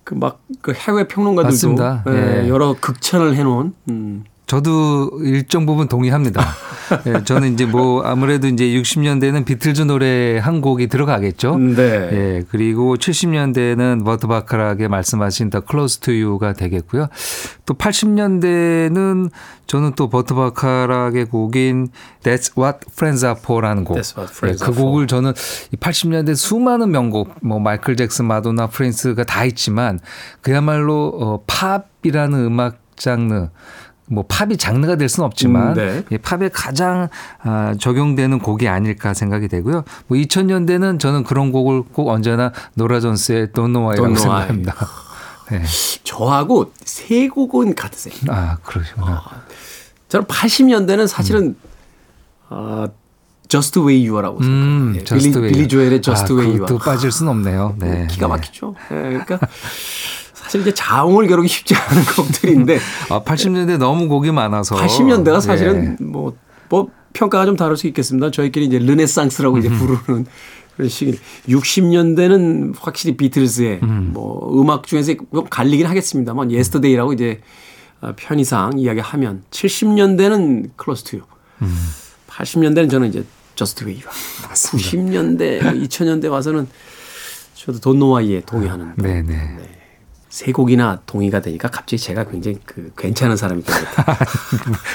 그 0.04 0.16
막그 0.16 0.74
해외 0.74 1.08
평론가들도 1.08 1.54
맞습니다. 1.54 2.04
예, 2.08 2.44
예. 2.44 2.50
여러 2.50 2.76
극찬을 2.80 3.36
해놓은 3.36 3.74
음. 3.90 4.24
저도 4.48 5.10
일정 5.24 5.66
부분 5.66 5.88
동의합니다. 5.88 6.46
예, 7.08 7.24
저는 7.24 7.54
이제 7.54 7.66
뭐 7.66 8.04
아무래도 8.04 8.48
이제 8.48 8.66
60년대는 8.66 9.44
비틀즈 9.44 9.84
노래 9.84 10.38
한 10.38 10.62
곡이 10.62 10.88
들어가겠죠. 10.88 11.58
네. 11.58 11.82
예, 11.82 12.44
그리고 12.52 12.96
70년대는 12.96 14.06
버트 14.06 14.28
바카락의 14.28 14.88
말씀하신 14.88 15.50
The 15.50 15.64
Close 15.68 16.00
to 16.02 16.14
You가 16.14 16.54
되겠고요. 16.54 17.08
또 17.66 17.74
80년대는 17.74 19.32
저는 19.66 19.94
또 19.96 20.10
버트 20.10 20.36
바카락의 20.36 21.26
곡인 21.26 21.88
That's 22.22 22.56
What 22.56 22.80
Friends 22.92 23.26
Are 23.26 23.40
For라는 23.40 23.84
곡. 23.84 23.98
That's 23.98 24.16
What 24.16 24.32
Friends 24.32 24.64
예, 24.64 24.66
그. 24.68 24.76
곡을 24.76 25.08
저는 25.08 25.34
이 25.72 25.76
80년대 25.76 26.36
수많은 26.36 26.92
명곡, 26.92 27.34
뭐 27.42 27.60
마이클 27.60 27.96
잭슨, 27.96 28.26
마돈나, 28.26 28.68
프린스가 28.68 29.24
다 29.24 29.44
있지만 29.46 30.00
그야말로 30.42 31.12
어, 31.20 31.44
팝이라는 31.48 32.46
음악 32.46 32.86
장르 32.96 33.50
뭐 34.08 34.24
팝이 34.28 34.58
장르가 34.58 34.98
될 34.98 35.10
수는 35.10 35.26
없지만 35.26 35.70
음, 35.70 35.74
네. 35.74 36.04
예, 36.12 36.18
팝에 36.18 36.50
가장 36.54 37.10
아, 37.42 37.74
적용되는 37.80 38.40
곡이 38.40 38.68
아닐까 38.68 39.14
생각이 39.14 39.48
되고요. 39.48 39.84
뭐 40.08 40.18
2000년대는 40.18 41.00
저는 41.00 41.24
그런 41.24 41.52
곡을 41.52 41.84
꼭 41.92 42.10
언제나 42.10 42.52
노라 42.76 43.00
존스의 43.00 43.48
Don't 43.48 43.74
Know 43.74 43.88
Why라고. 43.90 44.16
생각합니다. 44.16 44.76
네. 45.52 45.64
저하고 46.04 46.72
세 46.84 47.28
곡은 47.28 47.76
같으세요. 47.76 48.16
아 48.30 48.58
그러시구나. 48.64 49.24
저는 50.10 50.28
80년대는 50.28 51.08
사실은 51.08 51.56
아 52.50 52.88
Just 53.48 53.80
Way 53.80 54.08
You 54.08 54.16
Are라고 54.18 54.42
생각해요. 54.42 54.66
음, 54.66 54.94
예, 54.98 55.04
Just 55.04 55.32
빌리. 55.32 55.52
빌리 55.52 55.68
조엘의 55.68 56.02
Just 56.02 56.32
아, 56.32 56.36
Way 56.36 56.50
You 56.58 56.66
Are. 56.68 56.78
빠질 56.84 57.12
수는 57.12 57.32
없네요. 57.32 57.76
네. 57.80 58.08
기가 58.10 58.28
네. 58.28 58.34
막히죠. 58.34 58.76
예, 58.92 58.96
그러니까 58.96 59.40
사실 60.46 60.62
이제 60.62 60.74
자웅을 60.74 61.28
겨루기 61.28 61.48
쉽지 61.48 61.74
않은 61.76 62.06
곡들인데 62.16 62.80
아, 63.10 63.24
80년대 63.24 63.78
너무 63.78 64.08
곡이 64.08 64.32
많아서 64.32 64.76
80년대가 64.76 65.42
사실은 65.42 65.98
예. 66.00 66.04
뭐, 66.04 66.34
뭐 66.70 66.90
평가가 67.14 67.46
좀 67.46 67.56
다를 67.56 67.76
수 67.78 67.88
있겠습니다. 67.88 68.30
저희끼리 68.30 68.66
이제 68.66 68.78
르네상스라고 68.78 69.58
이제 69.58 69.70
부르는 69.70 70.26
그런 70.76 70.90
시기. 70.90 71.18
60년대는 71.48 72.76
확실히 72.78 73.18
비틀즈의 73.18 73.80
뭐 73.80 74.62
음악 74.62 74.86
중에서 74.86 75.14
좀 75.34 75.46
갈리긴 75.50 75.88
하겠습니다만 75.88 76.52
Yesterday라고 76.52 77.14
이제 77.14 77.42
어, 78.02 78.14
편의상 78.16 78.78
이야기하면 78.78 79.44
70년대는 79.50 80.72
Close 80.76 81.04
to 81.06 81.18
You. 81.18 81.22
80년대는 82.28 82.92
저는 82.92 83.10
이제 83.10 83.24
That's 83.56 83.86
What와 83.86 84.12
90년대, 84.52 85.62
2000년대 85.62 86.30
와서는 86.30 86.68
저도 87.56 87.80
돈노와이에 87.80 88.42
동의하는 88.42 88.94
네, 88.98 89.22
네. 89.22 89.58
세 90.36 90.52
곡이나 90.52 91.00
동의가 91.06 91.40
되니까 91.40 91.70
갑자기 91.70 91.98
제가 91.98 92.26
굉장히 92.26 92.60
그 92.66 92.92
괜찮은 92.98 93.38
사람이 93.38 93.64
되겠다. 93.64 94.18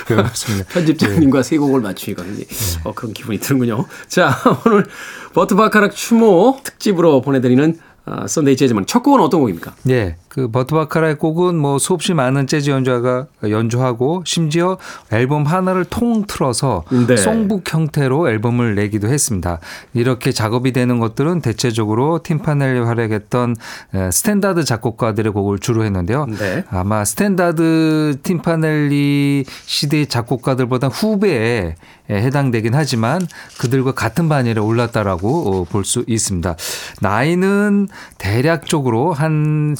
그렇습니다. 0.04 0.68
편집장님과 0.68 1.42
세 1.42 1.56
곡을 1.56 1.80
맞추니까 1.80 2.24
굉장히 2.24 2.46
어, 2.84 2.92
그런 2.92 3.14
기분이 3.14 3.40
드는군요. 3.40 3.86
자, 4.06 4.36
오늘 4.66 4.84
버트 5.32 5.54
바카락 5.54 5.96
추모 5.96 6.60
특집으로 6.62 7.22
보내드리는 7.22 7.78
아, 8.04 8.26
Sunday 8.26 8.54
재즈 8.58 8.70
Morning 8.70 8.84
첫 8.84 9.02
곡은 9.02 9.18
어떤 9.22 9.40
곡입니까? 9.40 9.74
예, 9.88 10.16
그 10.30 10.48
버트 10.48 10.76
바카락의 10.76 11.16
곡은 11.16 11.56
뭐 11.56 11.80
수없이 11.80 12.14
많은 12.14 12.46
재즈 12.46 12.70
연주자가 12.70 13.26
연주하고 13.42 14.22
심지어 14.24 14.78
앨범 15.10 15.42
하나를 15.42 15.84
통틀어서 15.84 16.84
네. 17.08 17.16
songbook 17.16 17.64
형태로 17.74 18.30
앨범을 18.30 18.76
내기도 18.76 19.08
했습니다. 19.08 19.58
이렇게 19.92 20.30
작업이 20.30 20.70
되는 20.70 21.00
것들은 21.00 21.40
대체적으로 21.40 22.20
틴 22.22 22.36
팬 22.36 22.55
앨리 22.55 22.78
활약했던 22.78 23.56
에, 23.94 24.10
스탠다드 24.12 24.62
작곡가들의 24.62 25.32
곡을 25.32 25.58
주로 25.58 25.84
했는데요. 25.84 26.26
네. 26.26 26.62
아마 26.70 27.04
스탠다드 27.04 28.18
틴 28.22 28.53
팬 28.53 28.94
앨리 28.94 29.44
시대의 29.66 30.06
작곡가들보다 30.06 30.86
후배에 30.86 31.74
해당되긴 32.08 32.74
하지만 32.74 33.26
그들과 33.58 33.92
같은 33.92 34.28
반열에 34.28 34.60
올랐다라고 34.60 35.66
볼 35.70 35.84
수 35.84 36.04
있습니다. 36.06 36.54
나이는 37.00 37.88
대략적으로 38.18 39.12
한 39.12 39.74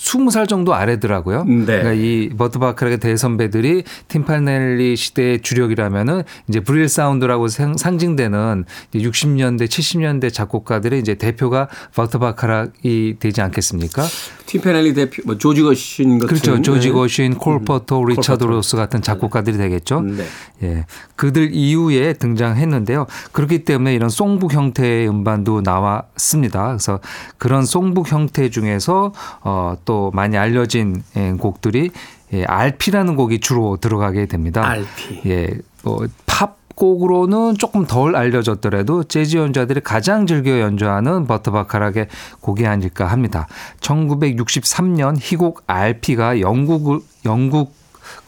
20살 0.00 0.48
정도 0.48 0.74
아래더라고요. 0.74 1.44
네. 1.44 1.64
그러니까 1.66 1.92
이 1.92 2.30
버트 2.36 2.58
바카락의 2.58 2.98
대선배들이 2.98 3.84
틴 4.08 4.30
팬 4.30 4.59
앨리 4.59 4.96
시대의 4.96 5.42
주력이라면은 5.42 6.22
이제 6.48 6.60
브릴 6.60 6.88
사운드라고 6.88 7.48
상- 7.48 7.76
상징되는 7.76 8.64
60년대, 8.94 9.66
70년대 9.66 10.32
작곡가들의 10.32 10.98
이제 10.98 11.14
대표가 11.14 11.68
버트 11.94 12.18
바카락이 12.18 13.16
되지 13.20 13.40
않겠습니까? 13.42 14.02
틴 14.50 14.62
팬 14.62 14.76
앨리 14.76 14.94
대표, 14.94 15.22
뭐 15.26 15.38
조지 15.38 15.62
거슈윈 15.62 16.18
같은 16.18 16.26
그렇죠. 16.26 16.60
조지 16.60 16.88
네. 16.88 16.92
거슈윈, 16.92 17.34
콜 17.36 17.64
포터, 17.64 18.02
리처드 18.02 18.46
로저스 18.46 18.76
같은 18.76 19.00
작곡가들이 19.00 19.56
되겠죠. 19.56 20.00
네. 20.00 20.24
예. 20.64 20.86
그들 21.14 21.50
이후에 21.54 22.14
등장했는데요. 22.14 23.06
그렇기 23.30 23.64
때문에 23.64 23.94
이런 23.94 24.10
songbook 24.10 24.52
형태의 24.52 25.08
음반도 25.08 25.60
나왔습니다. 25.60 26.66
그래서 26.66 26.98
그런 27.38 27.64
songbook 27.64 28.10
형태 28.10 28.50
중에서 28.50 29.12
어, 29.42 29.76
또 29.84 30.10
많이 30.14 30.36
알려진 30.36 31.04
예, 31.16 31.30
곡들이 31.30 31.90
예, 32.32 32.42
Alfie라는 32.42 33.14
곡이 33.14 33.38
주로 33.38 33.76
들어가게 33.76 34.26
됩니다. 34.26 34.66
Alfie. 34.66 35.20
예. 35.26 35.48
뭐, 35.84 36.08
팝 36.26 36.59
곡으로는 36.80 37.58
조금 37.58 37.86
덜 37.86 38.16
알려졌더라도 38.16 39.04
재즈 39.04 39.36
연주자들이 39.36 39.80
가장 39.82 40.26
즐겨 40.26 40.60
연주하는 40.60 41.26
버트 41.26 41.50
바카락의 41.50 42.08
곡이 42.40 42.66
아닐까 42.66 43.06
합니다. 43.06 43.46
1963년 43.80 45.16
희곡 45.20 45.64
RP가 45.66 46.40
영국 46.40 47.04
영국 47.26 47.79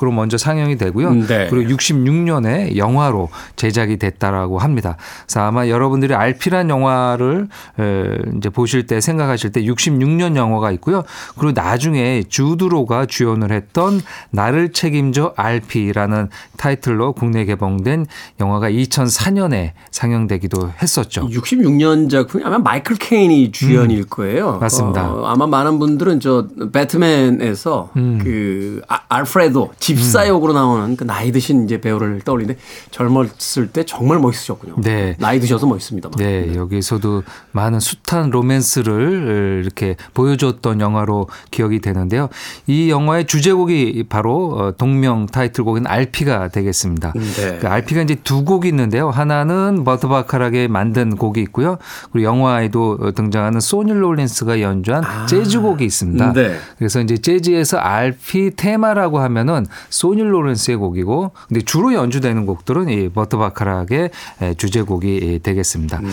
으로 0.03 0.11
먼저 0.13 0.37
상영이 0.37 0.77
되고요. 0.79 1.09
음, 1.09 1.27
네. 1.27 1.49
그리고 1.49 1.77
66년에 1.77 2.77
영화로 2.77 3.29
제작이 3.57 3.99
됐다라고 3.99 4.59
합니다. 4.59 4.97
그래서 5.27 5.41
아마 5.41 5.69
여러분들이 5.69 6.15
RP란 6.15 6.71
영화를 6.71 7.49
에, 7.79 8.19
이제 8.37 8.49
보실 8.49 8.87
때 8.87 9.01
생각하실 9.01 9.53
때 9.53 9.63
66년 9.63 10.37
영화가 10.37 10.71
있고요. 10.73 11.05
그리고 11.39 11.53
나중에 11.53 12.23
주드로가 12.29 13.07
주연을 13.07 13.53
했던 13.53 14.01
나를 14.31 14.73
책임져 14.73 15.35
RP라는 15.37 16.29
타이틀로 16.57 17.13
국내 17.13 17.45
개봉된 17.45 18.07
영화가 18.41 18.71
2004년에 18.71 19.73
상영되기도 19.91 20.73
했었죠. 20.83 21.29
66년 21.29 22.11
작품이 22.11 22.45
아마 22.45 22.59
마이클 22.59 22.97
케인이 22.97 23.53
주연일 23.53 24.05
거예요. 24.07 24.55
음. 24.55 24.61
맞습니다. 24.61 25.13
어, 25.13 25.27
아마 25.27 25.47
많은 25.47 25.79
분들은 25.79 26.21
저 26.21 26.47
배트맨에서 26.73 27.91
음. 27.97 28.19
그 28.23 28.81
아, 28.89 29.01
알프레도 29.09 29.72
집사 29.79 30.27
역으로 30.29 30.53
나오는 30.53 30.97
그 30.97 31.05
나이 31.05 31.33
드신 31.33 31.65
이제 31.65 31.81
배우를 31.81 32.21
떠올리는데 32.21 32.61
젊었을 32.91 33.69
때 33.73 33.85
정말 33.85 34.19
멋있으셨군요. 34.19 34.77
네. 34.79 35.17
나이 35.19 35.41
드셔서 35.41 35.67
멋있습니다만. 35.67 36.17
네, 36.19 36.55
여기서도 36.55 37.23
많은 37.53 37.81
숱한 37.81 38.31
로맨스를 38.31 39.63
이렇게 39.65 39.97
보여줬던 40.15 40.81
영화로 40.81 41.29
기억이 41.51 41.81
되는데요. 41.81 42.29
이 42.67 42.91
영화의 42.91 43.27
주제곡이 43.27 44.05
바로 44.09 44.57
어, 44.57 44.73
동명 44.77 45.27
타이틀곡인 45.27 45.87
알피가 45.87 46.49
되겠습니다. 46.49 47.13
네. 47.15 47.59
그 47.61 47.69
알피가 47.69 48.03
이제 48.03 48.15
두 48.17 48.45
곡이 48.45 48.69
있는데요. 48.69 49.11
하나는 49.11 49.85
버트 49.85 50.09
바카락에 50.09 50.69
만든 50.69 51.17
곡이 51.17 51.41
있고요. 51.43 51.79
그리고 52.13 52.27
영화에도 52.27 53.13
등장하는 53.13 53.61
소니 53.61 53.93
롤린스가 53.93 54.61
연주한 54.61 55.27
재즈곡이 55.27 55.85
있습니다. 55.85 56.33
네. 56.33 56.57
그래서 56.79 57.01
이제 57.01 57.17
재즈에서 57.17 57.79
Alfie 57.79 58.53
테마라고 58.57 59.21
하면은 59.21 59.62
소니 59.91 60.23
롤린스의 60.23 60.77
곡이고 60.77 61.33
근데 61.49 61.61
주로 61.63 61.95
연주되는 61.95 62.47
곡들은 62.47 62.89
이 62.89 63.09
버트 63.09 63.37
바카락의 63.37 64.11
에, 64.43 64.55
주제곡이 64.55 65.41
되겠습니다. 65.43 66.01
네. 66.01 66.09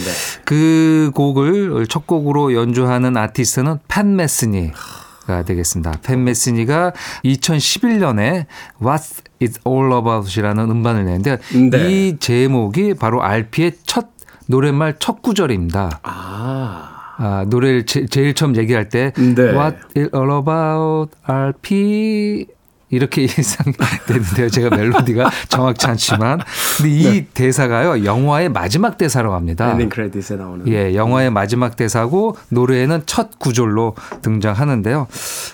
그 0.46 1.12
곡을 1.14 1.88
첫 1.88 2.08
곡으로 2.08 2.54
연주하는 2.54 3.18
아티스트는 3.18 3.80
팻 3.88 4.16
메스니가 4.16 5.44
되겠습니다. 5.44 5.94
팻 6.04 6.24
메스니가 6.24 6.94
2011년에 7.24 8.46
What 8.82 9.04
It's 9.40 9.60
All 9.68 9.94
About이라는 9.94 10.72
음반을 10.72 11.06
내는데 11.06 11.38
네. 11.70 11.92
이 11.92 12.18
제목이 12.20 12.96
바로 12.96 13.22
알피의 13.22 13.74
첫 13.86 14.08
노랫말 14.48 14.96
첫 14.98 15.22
구절입니다. 15.22 16.00
아. 16.02 16.96
아, 17.22 17.46
노래를 17.48 17.86
제, 17.86 18.08
일 18.22 18.34
처음 18.34 18.56
얘기할 18.56 18.90
때 18.90 19.12
네. 19.16 19.54
What 19.54 19.78
it 19.96 20.10
all 20.16 20.32
about 20.40 21.12
RP 21.24 22.48
이렇게 22.90 23.24
예상이 23.38 23.74
되는데요. 24.08 24.50
제가 24.50 24.76
멜로디가 24.76 25.30
정확치 25.50 25.88
않지만 25.88 26.40
근데 26.78 26.90
이 26.90 27.04
네. 27.04 27.28
대사가요. 27.34 28.04
영화의 28.06 28.50
마지막 28.50 28.98
대사라고 28.98 29.36
합니다. 29.36 29.72
엔딩 29.72 29.90
크레딧에 29.90 30.38
나오는. 30.38 30.68
예, 30.68 30.96
영화의 30.96 31.30
마지막 31.30 31.76
대사고 31.76 32.36
노래에는 32.50 33.04
첫 33.06 33.38
구절로 33.40 33.96
등장하는데요. 34.22 35.08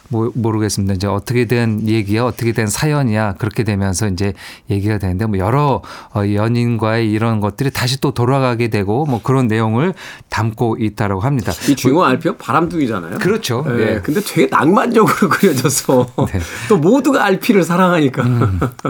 뭐 0.09 0.31
모르겠습니다. 0.33 0.93
이제 0.93 1.07
어떻게 1.07 1.45
된 1.45 1.87
얘기야, 1.87 2.23
어떻게 2.25 2.51
된 2.51 2.67
사연이야 2.67 3.33
그렇게 3.33 3.63
되면서 3.63 4.07
이제 4.07 4.33
얘기가 4.69 4.97
되는데 4.97 5.25
뭐 5.25 5.37
여러 5.37 5.81
어, 6.13 6.21
연인과의 6.25 7.11
이런 7.11 7.41
것들이 7.41 7.71
다시 7.71 7.99
또 7.99 8.11
돌아가게 8.11 8.69
되고 8.69 9.05
뭐 9.05 9.21
그런 9.21 9.47
내용을 9.47 9.93
담고 10.29 10.77
있다라고 10.79 11.21
합니다. 11.21 11.51
이 11.69 11.75
주인공 11.75 12.05
알피가 12.05 12.35
바람둥이잖아요. 12.37 13.17
그렇죠. 13.19 13.65
예. 13.69 13.95
예. 13.95 14.01
근데 14.01 14.21
되게 14.21 14.47
낭만적으로 14.47 15.29
그려져서 15.29 16.07
네. 16.31 16.39
또 16.69 16.77
모두가 16.77 17.24
알피를 17.25 17.63
사랑하니까. 17.63 18.23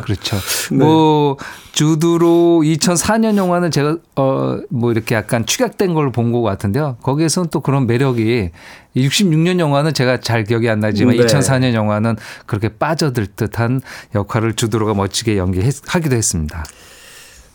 그렇죠. 0.04 0.38
네. 0.72 0.78
뭐 0.78 1.38
주드로 1.72 2.62
2004년 2.64 3.38
영화는 3.38 3.72
제가 3.72 3.98
어 4.16 4.58
뭐 4.70 4.92
이렇게 4.92 5.16
약간 5.16 5.46
축약된 5.46 5.94
걸 5.94 6.12
본 6.12 6.32
것 6.32 6.42
같은데요. 6.42 6.98
거기에서는 7.04 7.50
또 7.50 7.60
그런 7.62 7.88
매력이 7.88 8.50
66년 8.96 9.60
영화는 9.60 9.94
제가 9.94 10.20
잘 10.20 10.44
기억이 10.44 10.70
안 10.70 10.80
나지만 10.80 11.18
네. 11.18 11.26
2004년 11.26 11.74
영화는 11.74 12.16
그렇게 12.46 12.70
빠져들 12.70 13.28
듯한 13.28 13.82
역할을 14.16 14.54
주드로가 14.54 14.94
멋지게 14.94 15.38
연기하기도 15.38 16.16
했습니다. 16.16 16.64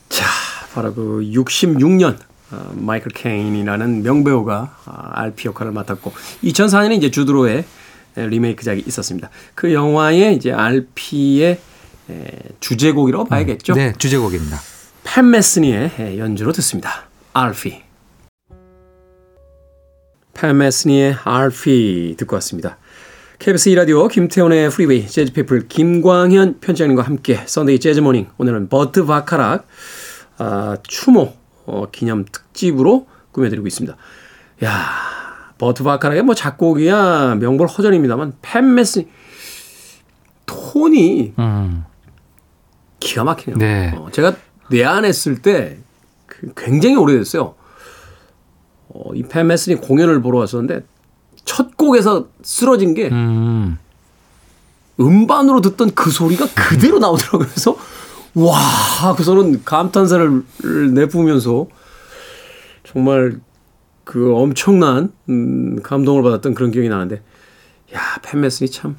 자, 0.09 0.25
바로 0.75 0.93
그 0.95 1.21
66년 1.33 2.17
어, 2.53 2.71
마이클 2.75 3.13
케인이라는 3.13 4.03
명배우가 4.03 4.77
아, 4.87 5.11
알피 5.15 5.47
역할을 5.49 5.71
맡았고 5.73 6.13
2004년에 6.45 6.95
이제 6.97 7.11
주드로의 7.11 7.59
에, 7.59 7.65
리메이크작이 8.27 8.85
있었습니다. 8.87 9.31
그 9.55 9.73
영화의 9.73 10.37
이제 10.37 10.53
알피의 10.53 11.59
에, 12.11 12.27
주제곡이라고 12.61 13.25
봐야겠죠. 13.25 13.75
네, 13.75 13.93
주제곡입니다. 13.97 14.59
팬 15.05 15.31
메스니의 15.31 15.91
에, 15.99 16.19
연주로 16.19 16.53
듣습니다. 16.53 17.09
알피. 17.33 17.83
팻 20.35 20.57
메스니의 20.57 21.17
Alfie 21.25 22.15
듣고 22.19 22.37
왔습니다. 22.37 22.79
KBS 23.41 23.71
2라디오 23.71 24.11
김태훈의 24.11 24.69
Freeway 24.69 25.07
재즈피플 25.07 25.69
김광현 25.69 26.61
편집장님과 26.61 27.03
함께 27.03 27.41
Sunday 27.47 27.81
재즈 27.81 28.03
Morning 28.03 28.29
오늘은 28.37 28.69
버트 28.69 29.07
바카락 29.07 29.67
아, 30.37 30.77
추모 30.87 31.33
어, 31.65 31.87
기념 31.91 32.27
특집으로 32.31 33.07
꾸며드리고 33.33 33.67
있습니다. 33.67 33.97
야 34.65 35.20
버트 35.61 35.85
바카락의 35.85 36.23
뭐 36.23 36.35
작곡이야 36.35 37.37
명불허전입니다만 37.37 38.33
팻 38.43 38.75
메스니 38.75 39.09
톤이 40.47 41.35
음. 41.39 41.85
기가 42.99 43.25
막히네요. 43.25 43.59
네. 43.59 43.95
어, 43.97 44.09
제가 44.11 44.35
내한했을 44.71 45.43
때 45.43 45.79
그 46.31 46.53
굉장히 46.57 46.97
오래됐어요. 46.97 47.55
어, 48.89 49.15
이 49.15 49.23
팬메슨이 49.23 49.77
공연을 49.77 50.23
보러 50.23 50.39
왔었는데 50.39 50.85
첫 51.45 51.77
곡에서 51.77 52.29
쓰러진 52.43 52.95
게 52.95 53.09
음. 53.09 53.79
음반으로 54.99 55.61
듣던 55.61 55.95
그 55.95 56.11
소리가 56.11 56.47
그대로 56.55 56.99
나오더라고요. 56.99 57.49
그래서 57.49 57.77
와, 58.35 59.15
그 59.17 59.25
저는 59.25 59.65
감탄사를 59.65 60.45
내뿜으면서 60.95 61.67
정말 62.85 63.41
그 64.11 64.35
엄청난 64.35 65.13
음, 65.29 65.81
감동을 65.85 66.25
받았던 66.25 66.55
그런 66.55 66.73
기억이 66.73 66.89
나는데 66.89 67.23
야, 67.95 68.01
팬메슨이 68.25 68.69
참 68.69 68.97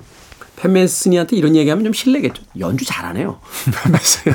팬메슨이한테 0.56 1.36
이런 1.36 1.58
얘기하면 1.58 1.84
좀 1.84 1.92
실례겠죠. 1.92 2.42
연주 2.60 2.86
잘하네요. 2.86 3.40
팬메슨이. 3.84 4.34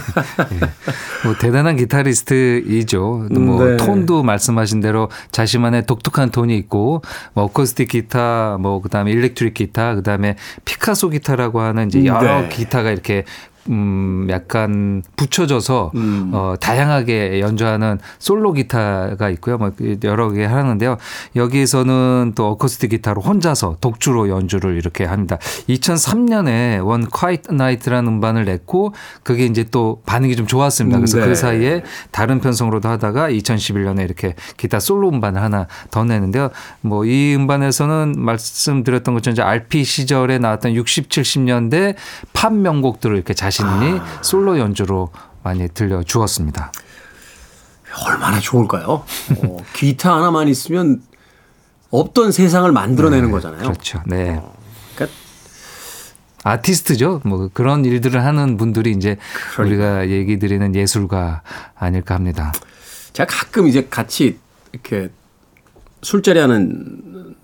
뭐 1.24 1.34
대단한 1.40 1.76
기타리스트이죠. 1.76 3.28
뭐 3.30 3.64
네. 3.64 3.76
톤도 3.78 4.22
말씀하신 4.22 4.80
대로 4.82 5.08
자신만의 5.32 5.86
독특한 5.86 6.30
톤이 6.30 6.54
있고 6.58 7.00
뭐 7.32 7.44
어쿠스틱 7.44 7.88
기타, 7.88 8.58
뭐 8.60 8.82
그다음에 8.82 9.12
일렉트릭 9.12 9.54
기타, 9.54 9.94
그다음에 9.94 10.36
피카소 10.66 11.08
기타라고 11.08 11.60
하는 11.60 11.86
이제 11.86 12.04
여러 12.04 12.42
네. 12.42 12.48
기타가 12.50 12.90
이렇게 12.90 13.24
음 13.70 14.26
약간 14.31 15.02
붙여져서 15.16 15.92
음. 15.94 16.31
어 16.33 16.55
다양하게 16.61 17.40
연주하는 17.40 17.98
솔로 18.18 18.52
기타가 18.52 19.31
있고요. 19.31 19.59
뭐 19.59 19.72
여러 20.05 20.31
개 20.31 20.44
하는데요. 20.44 20.98
여기에서는 21.35 22.33
또 22.35 22.48
어쿠스틱 22.48 22.90
기타로 22.90 23.22
혼자서 23.22 23.79
독주로 23.81 24.29
연주를 24.29 24.76
이렇게 24.76 25.05
합니다. 25.05 25.38
2003년에 25.68 26.85
원 26.85 27.07
quiet 27.07 27.48
night라는 27.50 28.12
음반을 28.14 28.44
냈고 28.44 28.92
그게 29.22 29.46
이제 29.46 29.64
또 29.70 30.02
반응이 30.07 30.37
좀 30.37 30.46
좋았습니다. 30.46 30.98
그래서 30.98 31.18
네. 31.18 31.26
그 31.26 31.35
사이에 31.35 31.83
다른 32.11 32.40
편성으로도 32.40 32.88
하다가 32.88 33.31
2011년에 33.31 34.05
이렇게 34.05 34.35
기타 34.57 34.81
솔로 34.81 35.09
음반을 35.09 35.40
하나 35.40 35.66
더 35.90 36.05
내는데요. 36.05 36.50
뭐 36.83 37.07
이 37.07 37.35
음반에서는 37.37 38.14
말씀드렸던 38.16 39.14
것처럼 39.14 39.33
이제 39.33 39.42
RP 39.42 39.85
시절에 39.85 40.38
나왔던 40.38 40.74
60, 40.74 41.09
70년대 41.09 41.94
팝 42.33 42.52
명곡들을 42.52 43.14
이렇게 43.14 43.33
자신 43.33 43.56
이 43.64 44.01
솔로 44.23 44.59
연주로 44.59 45.11
많이 45.42 45.69
들려 45.69 46.03
주었습니다. 46.03 46.73
얼마나 48.07 48.38
좋을까요? 48.40 49.05
어, 49.45 49.57
기타 49.75 50.16
하나만 50.16 50.49
있으면 50.49 51.03
없던 51.90 52.33
세상을 52.33 52.71
만들어내는 52.73 53.31
거잖아요. 53.31 53.62
그렇죠. 53.62 54.03
네. 54.07 54.40
그러니까 54.95 55.16
아티스트죠. 56.42 57.23
뭐 57.25 57.49
그런 57.53 57.85
일들을 57.85 58.23
하는 58.23 58.57
분들이 58.57 58.90
이제 58.90 59.16
우리가 59.59 60.09
얘기 60.11 60.38
드리는 60.38 60.75
예술가 60.75 61.42
아닐까 61.75 62.14
합니다. 62.14 62.53
제가 63.12 63.27
가끔 63.35 63.66
이제 63.66 63.87
같이 63.88 64.38
이렇게 64.73 65.11
술자리 66.03 66.38
하는 66.38 67.35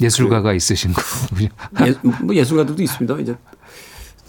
예술가가 0.00 0.54
있으신 0.54 0.92
거군요. 0.94 1.48
예, 1.86 1.94
뭐 2.22 2.34
예술가들도 2.34 2.82
있습니다. 2.82 3.18
이제 3.18 3.36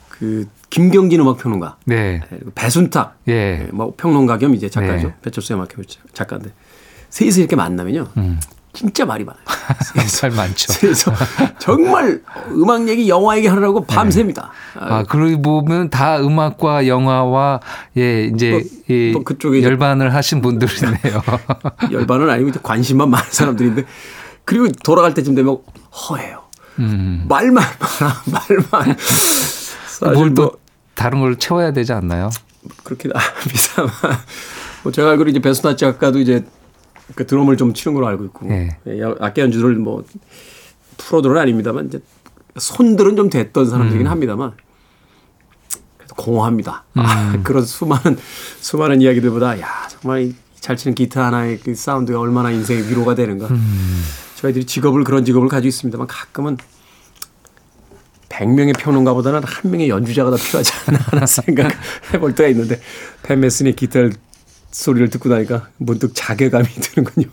그 0.10 0.48
김경진 0.71 1.19
음악평론가, 1.19 1.77
네. 1.86 2.21
그리고 2.29 2.51
배순탁, 2.55 3.17
예. 3.27 3.34
예, 3.34 3.67
뭐 3.71 3.93
평론가 3.95 4.39
겸 4.39 4.55
이제 4.55 4.69
작가죠. 4.69 5.07
네. 5.10 5.15
배철수 5.21 5.53
음악 5.53 5.69
작가인데 6.13 6.51
셋이 7.10 7.36
이렇게 7.38 7.55
만나면요, 7.55 8.07
진짜 8.73 9.05
말이 9.05 9.25
많아요. 9.25 9.43
살 10.07 10.31
많죠. 10.31 10.73
그래서 10.79 11.13
정말 11.60 12.21
음악 12.51 12.88
얘기, 12.88 13.10
영화 13.10 13.38
얘기 13.38 13.47
하느라고 13.47 13.86
밤새입니다. 13.86 14.49
아, 14.79 14.95
아, 14.95 15.03
그러고 15.03 15.41
보면 15.41 15.89
다 15.89 16.19
음악과 16.19 16.88
영화와 16.88 17.60
예, 17.97 18.23
이제 18.23 18.51
뭐, 18.51 18.62
이뭐 18.95 19.23
그쪽에 19.23 19.62
열반을 19.62 20.13
하신 20.15 20.41
분들이네요. 20.41 21.21
열반은 21.91 22.29
아니고 22.29 22.49
이제 22.49 22.60
관심만 22.63 23.10
많은 23.10 23.27
사람들인데 23.29 23.84
그리고 24.45 24.69
돌아갈 24.84 25.13
때쯤 25.13 25.36
되면 25.36 25.57
허해요. 25.91 26.43
음. 26.79 27.25
말만 27.27 27.63
많아, 27.99 28.23
말만. 28.25 28.97
사실 28.97 30.13
뭘뭐또 30.13 30.61
다른 31.01 31.19
걸 31.19 31.35
채워야 31.37 31.73
되지 31.73 31.93
않나요? 31.93 32.29
그렇게 32.83 33.09
합니다만 33.11 34.19
뭐 34.83 34.91
제가 34.91 35.11
알기로 35.11 35.31
이제 35.31 35.39
베스나 35.39 35.75
작가도 35.75 36.19
이제 36.19 36.45
그 37.15 37.25
드럼을 37.25 37.57
좀 37.57 37.73
치는 37.73 37.95
걸로 37.95 38.07
알고 38.07 38.25
있고 38.25 38.47
예. 38.49 38.77
예, 38.85 39.01
악기 39.19 39.41
연주를 39.41 39.75
뭐 39.77 40.03
프로들은 40.97 41.37
아닙니다만 41.37 41.87
이제 41.87 41.99
손들은 42.55 43.15
좀 43.15 43.29
됐던 43.31 43.67
사람들이긴 43.67 44.05
음. 44.05 44.11
합니다만 44.11 44.51
공허합니다. 46.15 46.83
아, 46.95 47.37
그런 47.43 47.65
수많은 47.65 48.17
수많은 48.59 49.01
이야기들보다 49.01 49.59
야 49.59 49.67
정말 49.89 50.33
이잘 50.57 50.77
치는 50.77 50.93
기타 50.93 51.25
하나의 51.25 51.59
그 51.59 51.73
사운드가 51.73 52.19
얼마나 52.19 52.51
인생의 52.51 52.89
위로가 52.89 53.15
되는가. 53.15 53.47
저희들이 54.35 54.65
직업을 54.65 55.03
그런 55.03 55.25
직업을 55.25 55.47
가지고 55.47 55.69
있습니다만 55.69 56.07
가끔은 56.07 56.57
100명의 58.32 58.78
평론가보다는 58.78 59.44
한 59.44 59.72
명의 59.72 59.89
연주자가 59.89 60.32
더 60.32 60.38
필요하지 60.38 60.72
않나 60.88 61.00
하는 61.00 61.28
생각을 61.28 61.72
해볼 62.13 62.36
때가 62.36 62.50
있는데 62.50 62.80
팻 63.23 63.39
메스니 63.39 63.75
기타 63.76 64.00
소리를 64.72 65.10
듣고 65.10 65.30
나니까 65.30 65.70
문득 65.78 66.12
자괴감이 66.15 66.67
드는군요. 66.82 67.28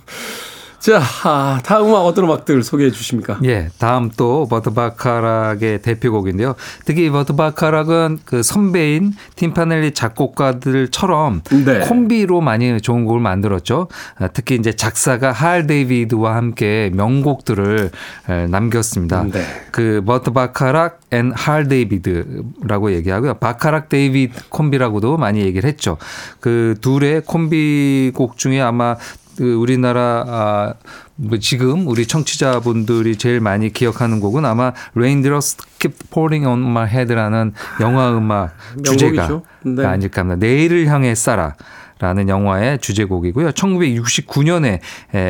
자, 0.88 1.02
아, 1.24 1.60
다음 1.64 1.90
음악 1.90 2.06
어떤 2.06 2.24
음악들 2.24 2.62
소개해 2.62 2.90
주십니까? 2.90 3.38
예, 3.44 3.68
다음 3.76 4.10
또 4.16 4.48
버트 4.48 4.70
바카락의 4.70 5.82
대표곡인데요. 5.82 6.54
특히 6.86 7.04
이 7.04 7.10
버트 7.10 7.36
바카락은 7.36 8.20
그 8.24 8.42
선배인 8.42 9.12
틴 9.36 9.50
팬 9.50 9.69
앨리 9.69 9.92
작곡가들처럼 9.92 11.42
네. 11.66 11.80
콤비로 11.80 12.40
많이 12.40 12.80
좋은 12.80 13.04
곡을 13.04 13.20
만들었죠. 13.20 13.88
아, 14.18 14.28
특히 14.28 14.54
이제 14.54 14.72
작사가 14.72 15.30
할 15.30 15.66
데이비드와 15.66 16.34
함께 16.34 16.90
명곡들을 16.94 17.90
에, 18.30 18.46
남겼습니다. 18.46 19.24
네. 19.30 19.42
그 19.70 20.02
버트 20.06 20.30
바카락 20.30 21.00
and 21.10 21.32
할 21.34 21.68
데이비드라고 21.68 22.94
얘기하고요. 22.94 23.34
바카락 23.34 23.90
데이비드 23.90 24.48
콤비라고도 24.48 25.18
많이 25.18 25.40
얘기를 25.40 25.68
했죠. 25.68 25.98
그 26.40 26.76
둘의 26.80 27.24
콤비곡 27.26 28.38
중에 28.38 28.62
아마 28.62 28.96
그 29.38 29.54
우리나라 29.54 30.24
아, 30.26 30.74
뭐 31.14 31.38
지금 31.38 31.86
우리 31.86 32.06
청취자분들이 32.06 33.14
제일 33.14 33.38
많이 33.40 33.72
기억하는 33.72 34.18
곡은 34.18 34.44
아마 34.44 34.72
Raindrops 34.96 35.58
Keep 35.78 36.10
Pouring 36.10 36.44
on 36.44 36.58
My 36.68 36.88
Head라는 36.88 37.52
영화 37.78 38.10
음악 38.18 38.56
주제가. 38.84 39.42
네. 39.62 39.84
아닐까 39.84 40.22
합니다. 40.22 40.44
내일을 40.44 40.88
향해 40.88 41.12
쏴라. 41.12 41.52
라는 41.98 42.28
영화의 42.28 42.78
주제곡이고요. 42.78 43.50
1969년에 43.50 44.80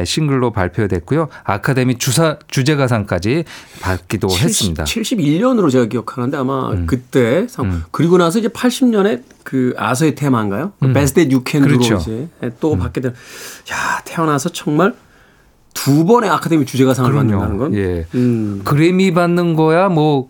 싱글로 0.05 0.51
발표됐고요. 0.51 1.29
아카데미 1.45 1.99
주사 1.99 2.39
주제가상까지 2.49 3.45
받기도 3.81 4.29
했습니다. 4.31 4.83
음. 4.83 4.85
71년으로 4.85 5.71
제가 5.71 5.87
기억하는데 5.87 6.37
아마 6.37 6.71
그때 6.87 7.47
상 7.49 7.85
그리고 7.91 8.19
나서 8.19 8.39
이제 8.39 8.49
80년에 8.49 9.23
그 9.45 9.75
아서의 9.77 10.15
테마인가요? 10.15 10.73
그 10.79 10.93
Best 10.93 11.15
That 11.15 11.35
You 11.35 11.43
Can 11.47 11.65
Do로 11.67 11.77
음. 11.77 11.89
그렇죠. 11.89 12.29
이제 12.41 12.53
또 12.61 12.77
받게 12.77 13.01
된. 13.01 13.13
야 13.13 14.03
태어나서 14.05 14.51
정말 14.51 14.95
두 15.73 16.05
번의 16.05 16.29
아카데미 16.29 16.67
주제가상을 16.67 17.11
받는다는 17.13 17.57
건. 17.57 17.75
예. 17.75 18.05
음. 18.15 18.61
그래미 18.65 19.15
받는 19.15 19.55
거야 19.55 19.89
뭐 19.89 20.29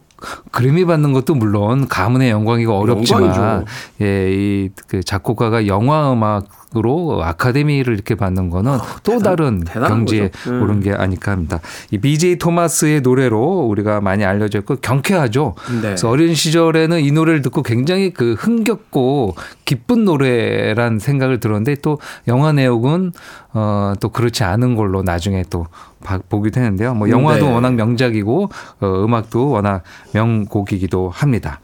그래미 0.50 0.84
받는 0.84 1.12
것도 1.12 1.34
물론 1.34 1.86
가문의 1.88 2.30
영광이고 2.30 2.72
어렵지만 2.72 3.22
영광이죠. 3.26 3.64
예, 4.02 4.30
이 4.32 4.70
그 4.88 5.02
작곡가가 5.02 5.66
영화 5.66 6.12
음악 6.12 6.46
으로 6.76 7.22
아카데미를 7.24 7.94
이렇게 7.94 8.14
받는 8.14 8.50
거는 8.50 8.76
또 9.02 9.18
다른 9.20 9.60
대단한 9.64 9.88
경지에. 10.00 10.30
음. 10.48 10.62
오른 10.62 10.80
게 10.80 10.92
아닐까 10.92 11.32
합니다. 11.32 11.60
이 11.90 11.96
BJ 11.96 12.36
토마스의 12.36 13.00
노래로 13.00 13.60
우리가 13.70 14.02
많이 14.02 14.22
알려져 14.24 14.58
있고 14.58 14.76
경쾌하죠. 14.76 15.54
네. 15.76 15.80
그래서 15.80 16.10
어린 16.10 16.34
시절에는 16.34 17.00
이 17.00 17.10
노래를 17.10 17.40
듣고 17.40 17.62
굉장히 17.62 18.12
그 18.12 18.34
흥겹고 18.34 19.34
기쁜 19.64 20.04
노래란 20.04 20.98
생각을 20.98 21.40
들었는데 21.40 21.76
또 21.80 21.98
영화 22.28 22.52
내용은 22.52 23.12
어, 23.54 23.94
또 24.00 24.10
그렇지 24.10 24.44
않은 24.44 24.74
걸로 24.76 25.02
나중에 25.02 25.44
또 25.48 25.66
봐- 26.04 26.20
보기도 26.28 26.60
했는데요. 26.60 26.92
뭐 26.94 27.08
영화도 27.08 27.46
네. 27.46 27.52
워낙 27.54 27.74
명작이고 27.76 28.50
어, 28.80 29.04
음악도 29.04 29.48
워낙 29.48 29.82
명곡이기도 30.12 31.08
합니다. 31.08 31.60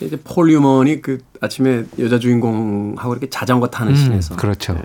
이제 0.00 0.18
폴 0.22 0.48
뉴먼이 0.48 1.02
그 1.02 1.18
아침에 1.40 1.84
여자 1.98 2.18
주인공하고 2.18 3.12
이렇게 3.12 3.28
자전거 3.28 3.68
타는 3.68 3.94
씬에서 3.94 4.36
그렇죠. 4.36 4.74
네, 4.74 4.82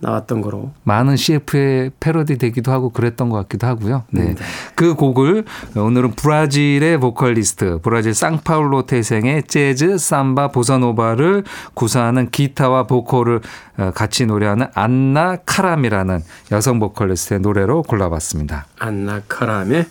나왔던 0.00 0.40
거로. 0.40 0.72
많은 0.82 1.16
CF에 1.16 1.90
패러디 1.98 2.36
되기도 2.38 2.72
하고 2.72 2.90
그랬던 2.90 3.28
것 3.28 3.36
같기도 3.38 3.66
하고요. 3.66 4.04
네. 4.10 4.34
그 4.74 4.94
곡을 4.94 5.44
오늘은 5.76 6.12
브라질의 6.12 6.98
보컬리스트, 7.00 7.78
브라질 7.82 8.14
상파울로 8.14 8.86
태생의 8.86 9.44
재즈, 9.44 9.98
삼바, 9.98 10.48
보사노바를 10.48 11.44
구사하는 11.74 12.30
기타와 12.30 12.86
보컬을 12.86 13.40
어, 13.78 13.90
같이 13.94 14.26
노래하는 14.26 14.66
안나 14.74 15.36
카람이라는 15.46 16.20
여성 16.52 16.78
보컬리스트의 16.78 17.40
노래로 17.40 17.82
골라봤습니다. 17.82 18.66
안나 18.78 19.22
카람의 19.28 19.86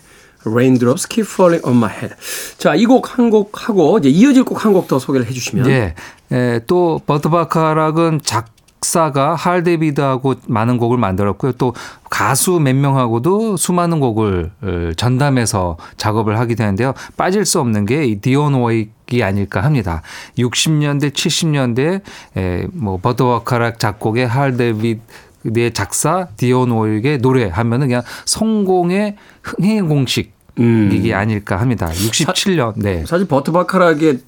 Raindrops 0.46 1.08
Keep 1.08 1.28
Falling 1.30 1.66
on 1.68 1.76
My 1.78 1.92
Head. 1.92 2.16
자, 2.58 2.76
이 2.76 2.86
곡 2.86 3.18
한 3.18 3.30
곡 3.30 3.68
하고 3.70 3.98
이제 3.98 4.10
이어질 4.10 4.44
곡 4.44 4.66
한 4.66 4.74
곡 4.74 4.88
더 4.88 5.00
소개를 5.00 5.28
해주시면. 5.28 5.68
예. 5.70 5.96
에, 6.32 6.60
또 6.68 7.00
버트 7.06 7.30
바카락은 7.30 8.22
작사가 8.24 9.36
할 9.36 9.64
데이비드하고 9.64 10.36
많은 10.48 10.78
곡을 10.78 10.98
만들었고요. 10.98 11.54
또 11.54 11.74
가수 12.10 12.60
몇 12.60 12.76
명하고도 12.76 13.56
수많은 13.58 14.00
곡을 14.00 14.52
어, 14.62 14.92
전담해서 14.98 15.78
작업을 15.98 16.38
하게 16.40 16.56
되는데요. 16.56 16.94
빠질 17.16 17.46
수 17.46 17.60
없는 17.60 17.86
게 17.86 18.09
이 18.09 18.20
디온 18.20 18.54
워릭이 18.56 19.24
아닐까 19.24 19.64
합니다. 19.64 20.02
60년대, 20.38 21.12
70년대 21.14 22.02
에, 22.38 22.68
뭐 22.74 22.98
버트 22.98 23.36
바카락 23.36 23.80
작곡의 23.80 24.28
할 24.28 24.58
데이비드의 24.58 25.74
작사 25.74 26.28
디온 26.38 26.72
워릭의 26.72 27.18
노래 27.18 27.50
하면은 27.50 27.88
그냥 27.88 28.02
성공의 28.26 29.18
흥행 29.44 29.90
공식 29.90 30.33
음. 30.60 30.90
이게 30.94 31.14
아닐까 31.14 31.60
합니다. 31.60 31.90
67년. 31.90 32.74
네. 32.78 33.06
사실 33.06 33.28
버트 33.28 33.52
바카락의 33.52 34.20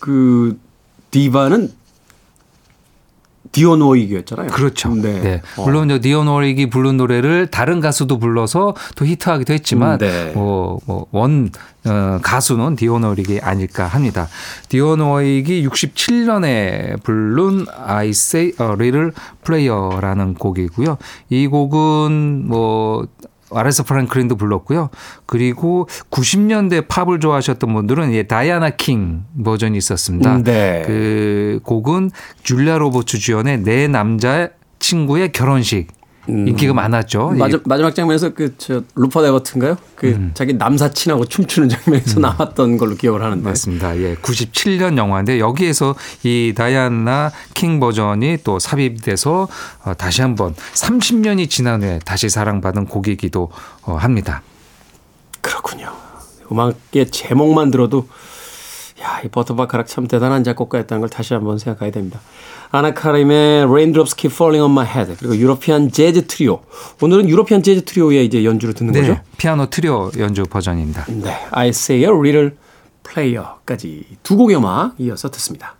그 0.00 0.58
디바는 1.10 1.72
디온 3.52 3.80
워릭이었잖아요. 3.82 4.48
그렇죠. 4.48 4.92
네. 4.96 5.20
네. 5.20 5.42
어. 5.56 5.64
물론 5.64 5.88
저 5.88 6.00
디온 6.00 6.26
워릭이 6.26 6.70
부른 6.70 6.96
노래를 6.96 7.46
다른 7.52 7.78
가수도 7.80 8.18
불러서 8.18 8.74
또 8.96 9.06
히트하기도 9.06 9.52
했지만 9.52 9.92
음, 9.92 9.98
네. 9.98 10.32
뭐 10.34 10.80
뭐 10.86 11.06
원 11.12 11.50
어, 11.86 12.18
가수는 12.20 12.74
디온 12.74 13.04
워릭이 13.04 13.40
아닐까 13.40 13.86
합니다. 13.86 14.26
디온 14.70 14.98
워릭이 15.00 15.64
67년에 15.68 17.00
부른 17.04 17.66
I 17.86 18.08
Say 18.08 18.52
a 18.60 18.66
Little 18.72 19.10
Prayer라는 19.44 20.34
곡이고요. 20.34 20.96
이 21.30 21.46
곡은 21.46 22.48
뭐 22.48 23.06
아레사 23.50 23.84
프랭클린도 23.84 24.36
불렀고요. 24.36 24.90
그리고 25.26 25.88
90년대 26.10 26.88
팝을 26.88 27.20
좋아하셨던 27.20 27.72
분들은 27.72 28.12
예, 28.12 28.24
다이아나 28.24 28.70
킹 28.70 29.24
버전이 29.44 29.76
있었습니다. 29.78 30.36
음, 30.36 30.44
네. 30.44 30.82
그 30.86 31.60
곡은 31.64 32.10
줄리아 32.42 32.78
로버츠 32.78 33.18
주연의 33.18 33.58
내 33.62 33.88
남자 33.88 34.48
친구의 34.78 35.32
결혼식 35.32 35.88
인기가 36.28 36.72
많았죠. 36.72 37.30
음. 37.30 37.38
마지, 37.38 37.58
마지 37.64 37.82
막 37.82 37.94
장면에서 37.94 38.30
그저 38.30 38.82
루퍼드 38.94 39.26
에버튼가요? 39.26 39.76
그 39.94 40.08
음. 40.08 40.30
자기 40.34 40.54
남사친하고 40.54 41.26
춤추는 41.26 41.68
장면에서 41.68 42.20
나왔던 42.20 42.78
걸로 42.78 42.94
기억을 42.94 43.22
하는데. 43.22 43.42
맞습니다. 43.42 43.96
예, 43.98 44.14
97년 44.16 44.96
영화인데 44.96 45.38
여기에서 45.38 45.94
이 46.22 46.52
다이아나 46.56 47.30
킹 47.54 47.80
버전이 47.80 48.38
또 48.44 48.58
삽입돼서 48.58 49.48
어, 49.84 49.94
다시 49.94 50.22
한번 50.22 50.54
30년이 50.54 51.50
지난 51.50 51.82
후에 51.82 51.98
다시 52.04 52.28
사랑받은 52.28 52.86
곡이기도 52.86 53.50
어, 53.82 53.96
합니다. 53.96 54.42
그렇군요. 55.40 55.92
음악의 56.50 57.10
제목만 57.10 57.70
들어도 57.70 58.08
야, 59.04 59.20
이 59.24 59.28
버터바카락 59.28 59.86
참 59.86 60.08
대단한 60.08 60.42
작곡가였다는 60.44 61.00
걸 61.00 61.10
다시 61.10 61.34
한번 61.34 61.58
생각해야 61.58 61.92
됩니다. 61.92 62.20
아나카림의 62.70 63.64
Raindrops 63.64 64.16
Keep 64.16 64.34
Falling 64.34 64.62
on 64.62 64.70
My 64.70 64.86
Head 64.86 65.16
그리고 65.18 65.36
유로피안 65.36 65.92
재즈 65.92 66.26
트리오. 66.26 66.60
오늘은 67.00 67.28
유로피안 67.28 67.62
재즈 67.62 67.84
트리오의 67.84 68.24
이제 68.24 68.44
연주를 68.44 68.74
듣는 68.74 68.92
거죠? 68.92 69.20
피아노 69.36 69.66
트리오 69.66 70.10
연주 70.18 70.42
버전입니다. 70.44 71.04
네. 71.08 71.38
I 71.50 71.68
Say 71.68 72.02
a 72.02 72.10
Little 72.10 72.52
Player까지 73.04 74.16
두 74.22 74.36
곡의 74.36 74.56
음악 74.56 74.94
이어서 74.98 75.30
듣습니다. 75.30 75.76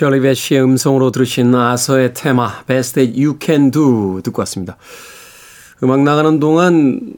셜리 0.00 0.20
베시의 0.20 0.62
음성으로 0.62 1.10
들으신 1.10 1.54
아서의 1.54 2.14
테마 2.14 2.64
Best 2.64 2.94
That 2.94 3.22
You 3.22 3.36
Can 3.38 3.70
Do 3.70 4.22
듣고 4.22 4.40
왔습니다. 4.40 4.78
음악 5.82 6.00
나가는 6.04 6.40
동안 6.40 7.16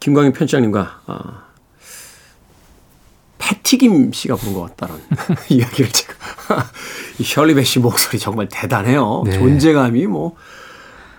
김광희 0.00 0.32
편집장님과 0.32 1.02
아, 1.06 1.44
패티김 3.38 4.10
씨가 4.12 4.34
부른 4.34 4.54
것 4.54 4.76
같다는 4.76 5.00
이야기를 5.50 5.92
제가 5.92 6.14
이 7.20 7.22
셜리 7.22 7.54
베시 7.54 7.78
목소리 7.78 8.18
정말 8.18 8.48
대단해요. 8.50 9.22
네. 9.24 9.38
존재감이 9.38 10.08
뭐 10.08 10.34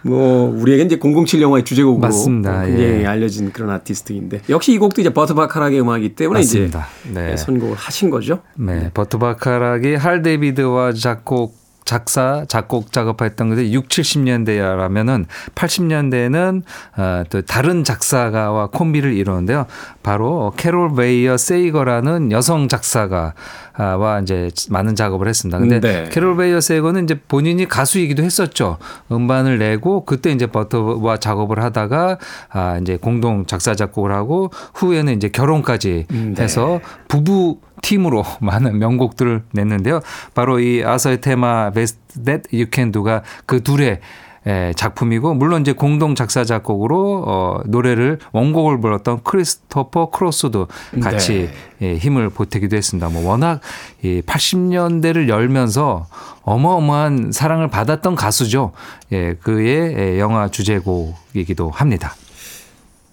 뭐 0.02 0.50
우리에게 0.50 0.84
이제 0.84 1.00
007 1.02 1.42
영화의 1.42 1.66
주제곡으로 1.66 2.00
맞습니다. 2.00 2.66
굉장히 2.66 3.02
예. 3.02 3.06
알려진 3.06 3.52
그런 3.52 3.70
아티스트인데 3.72 4.42
역시 4.50 4.74
이 4.74 4.78
곡도 4.78 5.02
이제 5.02 5.14
버트 5.14 5.34
바카락의 5.34 5.82
음악이기 5.82 6.16
때문에 6.16 6.40
맞습니다. 6.40 6.88
이제 7.06 7.14
네. 7.14 7.38
선곡을 7.38 7.76
하신 7.76 8.10
거죠. 8.10 8.40
네, 8.56 8.90
버트 8.94 9.18
바카락이 9.18 9.96
할 9.96 10.22
데이비드와 10.22 10.94
작곡 10.94 11.58
작사 11.90 12.46
작곡 12.48 12.92
작업했던 12.92 13.50
것이 13.50 13.74
6, 13.74 13.90
70년대라면은 13.90 15.26
80년대에는 15.56 16.62
어, 16.98 17.24
또 17.32 17.42
다른 17.42 17.84
작사가와 17.84 18.68
콤비를 18.68 19.14
이루는데요. 19.14 19.66
바로 20.04 20.54
캐롤 20.56 20.94
베이어 20.94 21.38
세이거라는 21.38 22.32
여성 22.32 22.68
작사가와 22.68 24.20
이제 24.22 24.52
많은 24.70 24.96
작업을 24.96 25.28
했습니다. 25.28 25.58
근데 25.58 25.80
네. 25.80 26.10
캐롤 26.12 26.38
베이어 26.38 26.62
세이거는 26.62 27.06
이제 27.06 27.20
본인이 27.28 27.68
가수이기도 27.68 28.22
했었죠. 28.22 28.78
음반을 29.12 29.58
내고 29.58 30.06
그때 30.06 30.32
이제 30.32 30.46
버트와 30.46 31.18
작업을 31.18 31.64
하다가 31.64 32.20
아 32.52 32.78
이제 32.80 32.98
공동 32.98 33.48
작사 33.48 33.74
작곡을 33.74 34.12
하고 34.12 34.52
후에는 34.76 35.16
이제 35.16 35.30
결혼까지 35.30 36.06
음, 36.12 36.36
네. 36.38 36.44
해서 36.44 36.82
부부 37.08 37.58
팀으로 37.82 38.24
많은 38.42 38.80
명곡들을 38.80 39.44
냈는데요. 39.52 40.02
바로 40.34 40.60
이 40.60 40.84
아서의 40.84 41.22
테마 41.22 41.72
Best 41.72 42.00
That 42.24 42.50
You 42.52 42.68
Can 42.74 42.92
Do가 42.92 43.24
그 43.46 43.64
둘의 43.64 44.00
에, 44.48 44.72
작품이고 44.74 45.34
물론 45.34 45.62
이제 45.62 45.74
공동 45.74 46.16
작사 46.16 46.46
작곡으로 46.46 47.24
어, 47.28 47.62
노래를 47.66 48.20
원곡을 48.32 48.80
불렀던 48.80 49.24
크리스토퍼 49.24 50.12
크로스도 50.12 50.68
같이 51.04 51.50
예, 51.82 51.96
힘을 51.96 52.30
보태기도 52.30 52.78
했습니다. 52.78 53.10
뭐 53.10 53.30
워낙 53.30 53.60
이 54.02 54.22
80년대를 54.26 55.28
열면서 55.28 56.08
어마어마한 56.44 57.32
사랑을 57.34 57.68
받았던 57.68 58.16
가수죠. 58.16 58.72
예, 59.12 59.34
그의 59.36 59.96
예, 59.98 60.20
영화 60.20 60.48
주제곡이기도 60.48 61.70
합니다. 61.70 62.16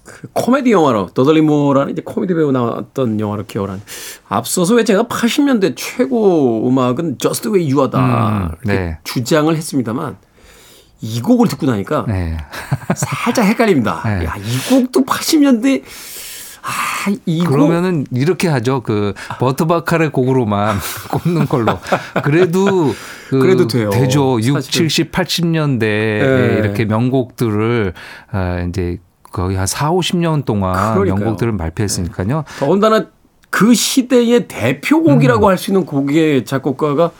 그 0.06 0.28
코미디 0.32 0.70
영화로 0.70 1.08
더들리 1.08 1.42
모어라는 1.42 1.92
이제 1.92 2.02
코미디 2.04 2.34
배우 2.34 2.52
나왔던 2.52 3.18
영화로 3.20 3.44
기억을 3.46 3.70
하는 3.70 3.82
앞서서 4.28 4.74
왜 4.74 4.84
제가 4.84 5.04
80년대 5.04 5.74
최고 5.76 6.66
음악은 6.68 7.18
Just 7.18 7.42
the 7.42 7.52
Way 7.54 7.72
You 7.72 7.80
Are다 7.80 7.98
음, 7.98 8.50
네. 8.64 8.98
주장을 9.04 9.54
했습니다만 9.54 10.16
이 11.00 11.20
곡을 11.20 11.48
듣고 11.48 11.66
나니까 11.66 12.04
네. 12.08 12.36
살짝 12.94 13.44
헷갈립니다. 13.46 14.00
네. 14.06 14.24
야, 14.24 14.34
이 14.38 14.70
곡도 14.70 15.04
80년대 15.04 15.82
아, 16.62 17.12
이 17.26 17.44
곡. 17.44 17.50
그러면은 17.50 18.06
이렇게 18.10 18.48
하죠. 18.48 18.82
그 18.82 19.12
버터바카의 19.38 20.10
곡으로만 20.10 20.76
꼽는 21.10 21.46
걸로. 21.46 21.78
그래도 22.24 22.94
그 23.28 23.38
그래도 23.38 23.66
돼요. 23.68 23.90
되죠. 23.90 24.40
6, 24.40 24.54
사실은. 24.54 24.88
70, 24.88 25.12
80년대 25.12 25.78
네. 25.80 26.56
이렇게 26.58 26.84
명곡들을 26.84 27.92
아 28.32 28.60
이제 28.68 28.98
거의 29.36 29.56
한 29.56 29.66
4, 29.66 29.92
50년 29.92 30.46
동안 30.46 30.94
그러니까요. 30.94 31.14
명곡들을 31.14 31.58
발표했으니까요. 31.58 32.44
더군다나 32.58 33.06
그 33.50 33.74
시대의 33.74 34.48
대표곡이라고 34.48 35.48
할수 35.48 35.70
있는 35.70 35.84
곡의 35.84 36.46
작곡가가 36.46 37.10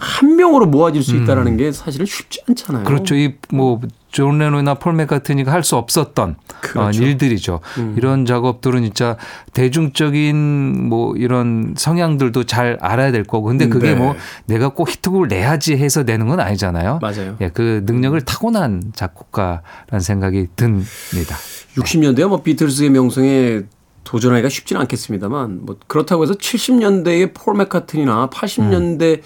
한 0.00 0.36
명으로 0.36 0.66
모아질 0.66 1.02
수 1.02 1.14
있다라는 1.14 1.58
게 1.58 1.72
사실은 1.72 2.06
쉽지 2.06 2.42
않잖아요. 2.48 2.82
음. 2.82 2.84
그렇죠. 2.84 3.14
이뭐 3.14 3.80
존 4.10 4.38
레논이나 4.38 4.74
폴 4.74 4.94
맥카트니가 4.94 5.52
할 5.52 5.62
수 5.62 5.76
없었던 5.76 6.36
그렇죠. 6.62 6.80
어, 6.80 6.90
일들이죠. 6.90 7.60
이런 7.96 8.24
작업들은 8.24 8.82
진짜 8.82 9.16
대중적인 9.52 10.88
뭐 10.88 11.14
이런 11.16 11.74
성향들도 11.76 12.44
잘 12.44 12.78
알아야 12.80 13.12
될 13.12 13.24
거고. 13.24 13.48
근데 13.48 13.68
그게 13.68 13.90
네. 13.90 13.94
뭐 13.94 14.16
내가 14.46 14.70
꼭 14.70 14.90
히트곡을 14.90 15.28
내야지 15.28 15.76
해서 15.76 16.02
내는 16.02 16.28
건 16.28 16.40
아니잖아요. 16.40 16.98
맞아요. 17.02 17.36
예, 17.42 17.50
그 17.50 17.82
능력을 17.84 18.18
타고난 18.22 18.92
작곡가라는 18.94 20.00
생각이 20.00 20.46
듭니다. 20.56 21.36
60년대에 21.76 22.26
뭐 22.26 22.42
비틀즈의 22.42 22.90
명성에 22.90 23.62
도전하기가 24.04 24.48
쉽지는 24.48 24.80
않겠습니다만 24.82 25.60
뭐 25.66 25.76
그렇다고 25.86 26.22
해서 26.22 26.32
70년대의 26.34 27.32
폴 27.34 27.54
맥카트니나 27.54 28.30
80년대 28.30 29.02
에 29.02 29.22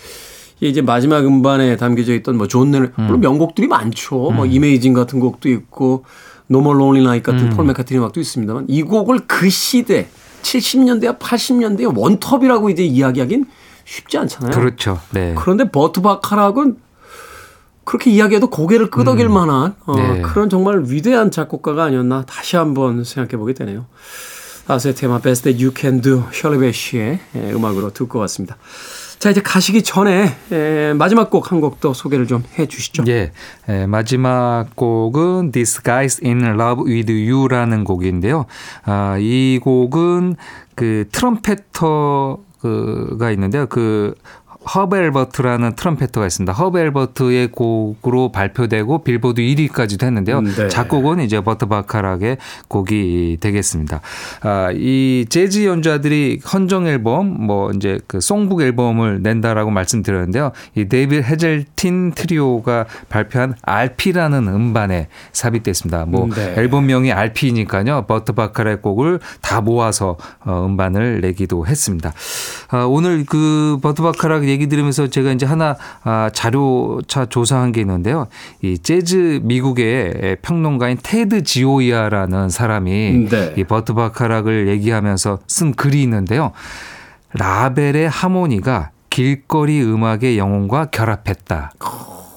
이제 0.68 0.83
마지막 0.83 1.27
음반에 1.27 1.77
담겨져 1.77 2.14
있던 2.14 2.37
뭐 2.37 2.56
존 2.56 2.71
레논 2.70 2.92
물론 2.96 3.20
명곡들이 3.20 3.68
많죠. 3.68 4.31
뭐 4.31 4.46
Imagine 4.47 4.95
같은 4.94 5.20
곡도 5.20 5.48
있고 5.48 6.05
No 6.47 6.58
More 6.58 6.81
Lonely 6.81 7.03
Night 7.03 7.31
같은 7.31 7.50
폴 7.50 7.66
맥카트니 7.66 7.98
음악도 7.98 8.20
있습니다만 8.20 8.66
이 8.68 8.83
곡을 8.83 9.20
그 9.27 9.48
시대 9.48 10.09
70년대와 10.42 11.18
80년대의 11.18 11.96
원톱이라고 11.96 12.70
이제 12.70 12.85
이야기하긴 12.85 13.46
쉽지 13.85 14.18
않잖아요. 14.18 14.53
그렇죠. 14.53 15.00
네. 15.11 15.35
그런데 15.37 15.70
버트 15.70 16.00
바카락은 16.03 16.77
그렇게 17.85 18.11
이야기해도 18.11 18.48
고개를 18.48 18.90
끄덕일 18.90 19.29
만한 19.29 19.74
어, 19.87 19.96
네. 19.96 20.22
그런 20.22 20.48
정말 20.48 20.85
위대한 20.87 21.31
작곡가가 21.31 21.85
아니었나 21.85 22.24
다시 22.27 22.57
한번 22.57 23.05
생각해 23.05 23.38
보게 23.38 23.53
되네요. 23.53 23.87
아스의 24.66 24.94
테마 24.94 25.18
Best 25.18 25.44
That 25.44 25.62
You 25.62 25.74
Can 25.77 26.00
Do 26.00 26.24
셜리베시의 26.33 27.20
예, 27.37 27.53
음악으로 27.53 27.92
듣고 27.92 28.18
왔습니다. 28.20 28.57
자 29.25 29.31
이제 29.31 29.41
가시기 29.41 29.83
전에 29.83 30.37
예, 30.53 30.93
마지막 30.95 31.31
곡 31.31 31.51
한 31.51 31.63
곡 31.63 31.81
더 31.81 31.95
소개를 31.95 32.27
좀 32.27 32.43
해주시죠. 32.59 33.05
예, 33.09 33.33
에, 33.71 33.87
마지막 33.87 34.67
곡은 34.77 35.51
This 35.51 35.81
Guy's 35.81 36.23
in 36.23 36.45
Love 36.45 36.85
with 36.85 37.11
You라는 37.11 37.85
곡인데요. 37.85 38.45
아, 38.85 39.17
이 39.19 39.59
곡은 39.63 40.37
그 40.75 41.09
트럼페터 41.11 42.37
그가 42.61 43.31
있는데요. 43.31 43.65
그 43.67 44.15
허브 44.74 44.96
엘버트라는 44.96 45.74
trumpeter가 45.75 46.27
있습니다. 46.27 46.53
허브 46.53 46.79
엘버트의 46.79 47.48
곡으로 47.48 48.33
발표되고 48.33 49.05
빌보드 49.05 49.42
1위까지도 49.42 50.05
했는데요. 50.05 50.38
음, 50.38 50.55
네. 50.55 50.68
작곡은 50.68 51.20
이제 51.20 51.40
버트 51.40 51.66
바카락의 51.66 52.38
곡이 52.68 53.38
되겠습니다. 53.40 54.00
아, 54.42 54.70
이 54.72 55.27
재즈 55.29 55.64
연주자들이 55.66 56.40
헌정 56.53 56.87
앨범, 56.87 57.46
뭐 57.46 57.70
이제 57.72 58.00
그 58.07 58.20
songbook 58.21 58.62
앨범을 58.62 59.22
낸다라고 59.22 59.70
말씀드렸는데요. 59.70 60.53
이 60.74 60.87
데이비드 60.88 61.23
헤이즐틴 61.23 62.12
트리오가 62.12 62.87
발표한 63.09 63.55
Alfie라는 63.62 64.49
음반에 64.48 65.09
삽입됐습니다. 65.33 66.07
뭐 66.07 66.24
음, 66.24 66.31
네. 66.31 66.55
앨범명이 66.57 67.12
Alfie니까요. 67.12 68.07
버트 68.07 68.33
바카락의 68.33 68.83
곡을 68.83 69.20
다 69.40 69.61
모아서 69.61 70.16
어, 70.44 70.64
음반을 70.66 71.20
내기도 71.20 71.66
했습니다. 71.66 72.12
아, 72.68 72.85
오늘 72.85 73.24
그 73.27 73.79
버트 73.83 74.03
바카락 74.03 74.44
얘기 74.55 74.67
들으면서 74.69 75.09
제가 75.09 75.33
이제 75.33 75.45
하나 75.45 75.77
아, 76.03 76.31
자료차 76.33 77.27
조사한 77.27 77.73
게 77.73 77.81
있는데요. 77.83 78.29
이 78.62 78.79
재즈 78.79 79.40
미국의 79.43 80.38
평론가인 80.43 80.99
테드 81.03 81.43
지오이아라는 81.43 82.49
사람이 82.49 83.29
네. 83.29 83.55
이 83.59 83.64
버트 83.64 83.93
바카락을 83.95 84.69
얘기하면서 84.69 85.40
쓴 85.47 85.73
글이 85.73 86.03
있는데요. 86.03 86.53
라벨의 87.35 88.09
하모니가 88.09 88.90
길거리 89.11 89.83
음악의 89.83 90.38
영혼과 90.38 90.87
결합했다. 90.87 91.73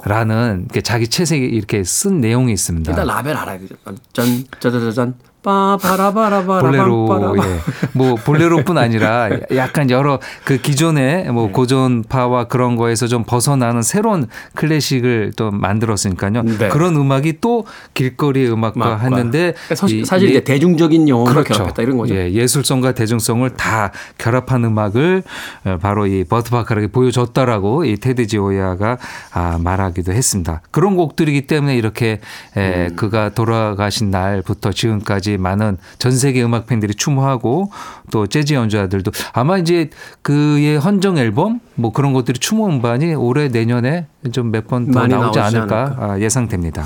라는 0.06 0.62
이렇게 0.66 0.82
자기 0.82 1.08
책에 1.08 1.40
이렇게 1.40 1.84
쓴 1.84 2.22
내용이 2.22 2.54
있습니다. 2.54 2.92
일단 2.92 3.08
라벨 3.08 3.36
알아야 3.36 3.58
되죠. 3.60 3.76
짠 4.14 4.44
짜자자잔 4.60 5.16
빠바라바라바라 5.44 6.62
볼레로 6.62 7.36
예. 7.38 7.60
뭐 7.94 8.16
볼레로뿐 8.16 8.78
아니라 8.78 9.30
약간 9.56 9.90
여러 9.90 10.20
그 10.44 10.58
기존의 10.58 11.24
네. 11.26 11.32
뭐 11.32 11.52
고전파와 11.52 12.46
그런 12.46 12.76
거에서 12.76 13.08
좀 13.08 13.24
벗어나는 13.24 13.82
새로운 13.82 14.28
클래식을 14.56 15.34
또 15.38 15.52
만들었으니까요. 15.52 16.44
네. 16.44 16.68
그런 16.70 16.96
음악이 16.96 17.40
또 17.40 17.66
길거리 17.94 18.48
음악과 18.50 18.86
음악과. 18.88 18.98
했는데 19.04 19.54
사실, 19.74 20.00
이- 20.00 20.06
사실 20.06 20.30
이제 20.30 20.38
예- 20.38 20.44
대중적인 20.44 21.08
영혼과 21.08 21.32
그렇죠. 21.32 21.54
결합했다 21.54 21.82
이런 21.84 21.98
거죠. 21.98 22.16
예, 22.16 22.32
예술성과 22.32 22.94
대중성을 22.94 23.50
다 23.52 23.92
결합한 24.18 24.66
음악을 24.66 25.24
어, 25.66 25.78
바로 25.82 26.08
이 26.08 26.24
버트 26.24 26.52
바카락이 26.52 26.88
보여줬다라고 26.88 27.86
이 27.86 27.98
테드 27.98 28.28
지오야가 28.28 28.98
아, 29.34 29.58
말하기도 29.64 30.12
했습니다. 30.14 30.62
그런 30.72 30.96
곡들이기 30.96 31.48
때문에 31.48 31.76
이렇게 31.78 32.20
에, 32.56 32.88
음. 32.90 32.96
그가 32.96 33.30
돌아가신 33.30 34.12
날부터 34.12 34.72
지금까지 34.72 35.37
많은 35.38 35.78
전 36.00 36.12
세계 36.12 36.44
음악 36.44 36.68
팬들이 36.68 36.94
추모하고 36.94 37.72
또 38.12 38.28
재즈 38.28 38.54
연주자들도 38.54 39.12
아마 39.34 39.58
이제 39.58 39.90
그의 40.22 40.78
헌정 40.78 41.18
앨범 41.18 41.60
뭐 41.76 41.92
그런 41.92 42.14
것들이 42.14 42.40
추모 42.40 42.68
음반이 42.68 43.14
올해 43.16 43.48
내년에 43.50 44.08
좀 44.32 44.52
몇 44.52 44.68
번 44.68 44.92
더 44.92 45.08
나오지 45.08 45.38
나오지 45.38 45.40
않을까 45.40 45.86
않을까. 45.86 45.96
아, 46.14 46.20
예상됩니다. 46.20 46.86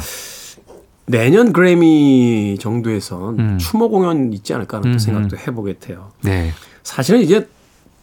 내년 1.08 1.52
그래미 1.52 2.58
정도에선 2.60 3.40
음. 3.40 3.58
추모 3.58 3.90
공연 3.90 4.32
있지 4.34 4.54
않을까 4.54 4.78
하는 4.78 4.92
또 4.92 4.96
음, 4.96 5.00
생각도 5.00 5.38
해보게 5.38 5.78
돼요. 5.80 6.12
네. 6.22 6.52
사실은 6.84 7.22
이제 7.22 7.48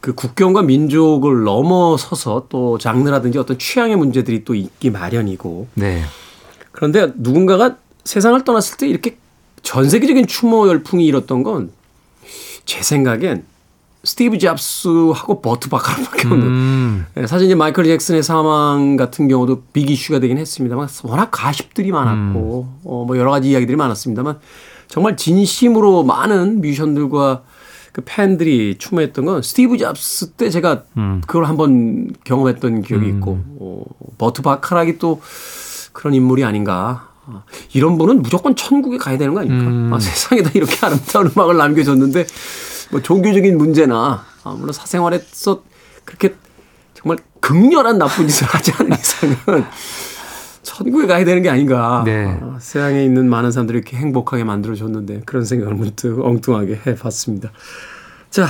그 0.01 0.15
국경과 0.15 0.63
민족을 0.63 1.45
넘어서서 1.45 2.47
또 2.49 2.79
장르라든지 2.79 3.39
어떤 3.39 3.59
취향의 3.59 3.97
문제들이 3.97 4.45
또 4.45 4.55
있기 4.55 4.91
마련이고 4.91 5.69
네. 5.75 6.03
그런데 6.71 7.13
누군가가 7.17 7.77
세상을 8.05 8.43
떠났을 8.45 8.77
때 8.77 8.87
이렇게 8.87 9.17
전 9.69 9.89
세계적인 9.89 10.27
추모 10.27 10.67
열풍이 10.69 11.05
일었던 11.07 11.43
건 11.43 11.79
제 12.69 12.83
생각엔 12.83 13.45
스티브 14.05 14.37
잡스하고 14.37 15.41
버트 15.41 15.71
바카락밖에 15.71 16.29
없는. 16.29 16.47
음. 16.47 17.07
예, 17.17 17.27
사실 17.27 17.47
이제 17.47 17.55
마이클 17.55 17.85
잭슨의 17.85 18.23
사망 18.23 18.97
같은 18.97 19.27
경우도 19.27 19.63
big 19.73 19.91
issue가 19.91 20.21
되긴 20.21 20.37
했습니다만 20.37 20.87
워낙 21.05 21.31
가십들이 21.33 21.91
많았고 21.93 22.69
음. 22.69 22.81
어, 22.85 23.05
뭐 23.07 23.17
여러 23.17 23.31
가지 23.31 23.49
이야기들이 23.51 23.77
많았습니다만 23.77 24.39
정말 24.87 25.17
진심으로 25.17 26.05
많은 26.05 26.61
뮤지션들과 26.61 27.43
그 27.93 28.03
팬들이 28.05 28.77
추모했던 28.79 29.25
건 29.25 29.41
스티브 29.43 29.79
잡스 29.79 30.33
때 30.33 30.51
제가 30.51 30.85
음. 30.99 31.23
그걸 31.27 31.47
한번 31.47 32.13
경험했던 32.25 32.83
기억이 32.83 33.09
있고 33.09 33.39
어, 33.61 33.83
버트 34.19 34.43
바카락이 34.43 34.99
또 34.99 35.23
그런 35.95 36.13
인물이 36.13 36.45
아닌가. 36.45 37.08
아, 37.31 37.43
이런 37.75 37.99
분은 37.99 38.23
무조건 38.23 38.57
천국에 38.57 38.97
가야 38.97 39.19
되는 39.19 39.35
거 39.35 39.41
아닙니까? 39.41 39.71
음. 39.71 39.93
아, 39.93 39.99
세상에다 40.01 40.51
이렇게 40.55 40.75
아름다운 40.85 41.31
음악을 41.35 41.57
남겨줬는데 41.57 42.27
뭐 42.91 43.03
종교적인 43.03 43.59
문제나 43.59 44.25
아, 44.45 44.51
물론 44.53 44.73
사생활에서 44.73 45.63
그렇게 46.05 46.35
정말 46.95 47.19
극렬한 47.41 47.99
나쁜 47.99 48.27
짓을 48.27 48.47
하지 48.47 48.73
않는 48.73 48.99
이상은 48.99 49.65
천국에 50.63 51.07
가야 51.07 51.25
되는 51.25 51.43
게 51.43 51.49
아닌가. 51.49 52.03
네. 52.05 52.39
아, 52.41 52.59
세상에 52.61 53.05
있는 53.05 53.29
많은 53.29 53.53
사람들이 53.53 53.79
이렇게 53.79 53.97
행복하게 53.97 54.45
만들어줬는데 54.45 55.23
그런 55.27 55.45
생각을 55.45 55.75
문득 55.75 56.21
엉뚱하게 56.21 56.81
해봤습니다. 56.87 57.51
자, 58.31 58.47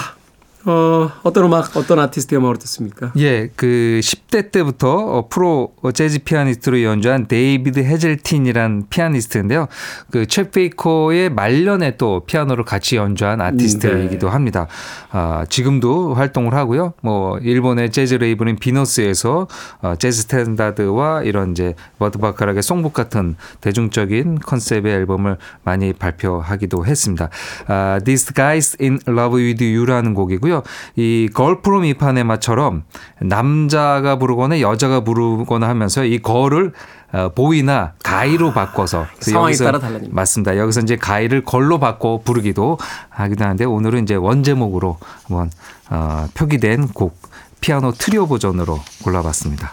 어, 0.69 1.11
어떤 1.23 1.45
음악, 1.45 1.75
어떤 1.79 1.99
아티스트의 1.99 2.39
음악을 2.39 2.59
듣습니까? 2.59 3.11
예, 3.16 3.49
그 3.57 4.01
10대 4.03 4.53
때부터 4.53 4.91
어, 4.91 5.29
프로 5.29 5.73
재즈 5.95 6.25
피아니스트로 6.25 6.83
연주한 6.83 7.27
데이비드 7.27 7.81
헤즐틴이란 7.81 8.85
피아니스트인데요. 8.91 9.66
그 10.12 10.33
쳇 10.33 10.53
베이커의 10.53 11.31
말년에 11.31 11.97
또 11.97 12.21
피아노를 12.27 12.64
같이 12.64 12.97
연주한 12.97 13.41
아티스트이기도 13.41 14.27
네. 14.27 14.33
합니다. 14.33 14.66
아, 15.11 15.47
지금도 15.49 16.12
활동을 16.12 16.53
하고요. 16.53 16.93
뭐 17.03 17.39
일본의 17.39 17.91
재즈 17.91 18.16
레이블인 18.16 18.57
비너스에서 18.57 19.49
어, 19.81 19.95
재즈 19.99 20.23
스탠다드와 20.23 21.23
이런 21.23 21.53
이제 21.53 21.75
버트 21.99 22.18
바카락의 22.19 22.62
songbook 22.62 22.93
같은 22.93 23.37
대중적인 23.62 24.41
컨셉의 24.41 24.93
앨범을 24.93 25.39
많이 25.64 25.95
발표하기도 25.95 26.85
했습니다. 26.85 27.31
아, 27.69 28.01
These 28.05 28.35
Guys 28.35 28.77
in 28.83 28.99
Love 29.09 29.43
with 29.43 29.64
You라는 29.64 30.12
곡이고요. 30.12 30.58
이 30.97 31.29
걸프롬 31.33 31.85
이파네마처럼 31.85 32.85
남자가 33.21 34.17
부르거나 34.17 34.61
여자가 34.61 35.01
부르거나 35.01 35.69
하면서 35.69 36.05
이 36.05 36.19
걸을 36.19 36.73
어, 37.11 37.31
보이나 37.35 37.95
가이로 38.03 38.53
바꿔서 38.53 39.07
그래서 39.15 39.31
상황에 39.31 39.55
따라 39.55 39.79
달라집니다. 39.79 40.15
맞습니다. 40.15 40.57
여기서 40.59 40.81
이제 40.81 40.97
가이를 40.97 41.43
걸로 41.43 41.79
바꿔 41.79 42.21
부르기도 42.23 42.79
하기도 43.09 43.45
하는데 43.45 43.65
오늘은 43.65 44.03
이제 44.03 44.15
원제목으로 44.15 44.99
한번 45.27 45.51
어, 45.91 46.27
표기된 46.35 46.89
곡 46.89 47.17
피아노 47.61 47.93
트리오 47.93 48.27
버전으로 48.27 48.79
골라봤습니다. 49.05 49.73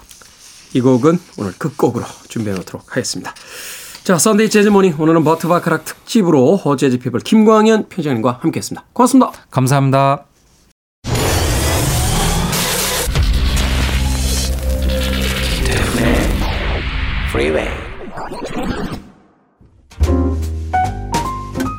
이 0.74 0.82
곡은 0.82 1.20
오늘 1.38 1.54
끝곡으로 1.58 2.06
준비해 2.28 2.56
놓도록 2.56 2.92
하겠습니다. 2.92 3.34
자, 4.04 4.18
Sunday 4.18 4.50
Jazz 4.50 4.70
Morning 4.70 4.96
오늘은 5.00 5.24
버트 5.24 5.48
바카락 5.48 5.84
특집으로 5.84 6.62
재즈 6.78 7.00
피플 7.00 7.22
김광현 7.22 7.90
편집장님과 7.90 8.40
함께했습니다. 8.42 8.86
고맙습니다. 8.94 9.32
감사합니다. 9.50 10.35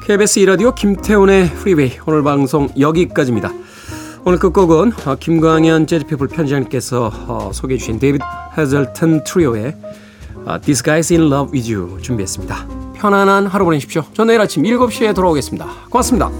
KBS 0.07 0.39
이라디오 0.39 0.73
김태훈의 0.73 1.51
프리웨이 1.51 1.99
오늘 2.07 2.23
방송 2.23 2.69
여기까지입니다. 2.79 3.51
오늘 4.25 4.39
끝곡은 4.39 4.93
어, 5.05 5.17
김광현 5.17 5.89
재즈피플 5.89 6.29
편집장님께서 6.29 7.11
어, 7.27 7.51
소개해 7.53 7.77
주신 7.77 7.99
데이비드 7.99 8.23
헤즐턴 8.57 9.25
트리오의 9.25 9.75
어, 10.45 10.61
This 10.61 10.85
Guy's 10.85 11.11
in 11.11 11.27
Love 11.33 11.53
With 11.53 11.75
You 11.75 12.01
준비했습니다. 12.03 12.69
편안한 12.95 13.49
하루 13.49 13.65
보내십시오. 13.65 14.05
전 14.13 14.29
내일 14.29 14.41
아침 14.41 14.63
7시에 14.63 15.13
돌아오겠습니다. 15.13 15.67
고맙습니다. 15.91 16.31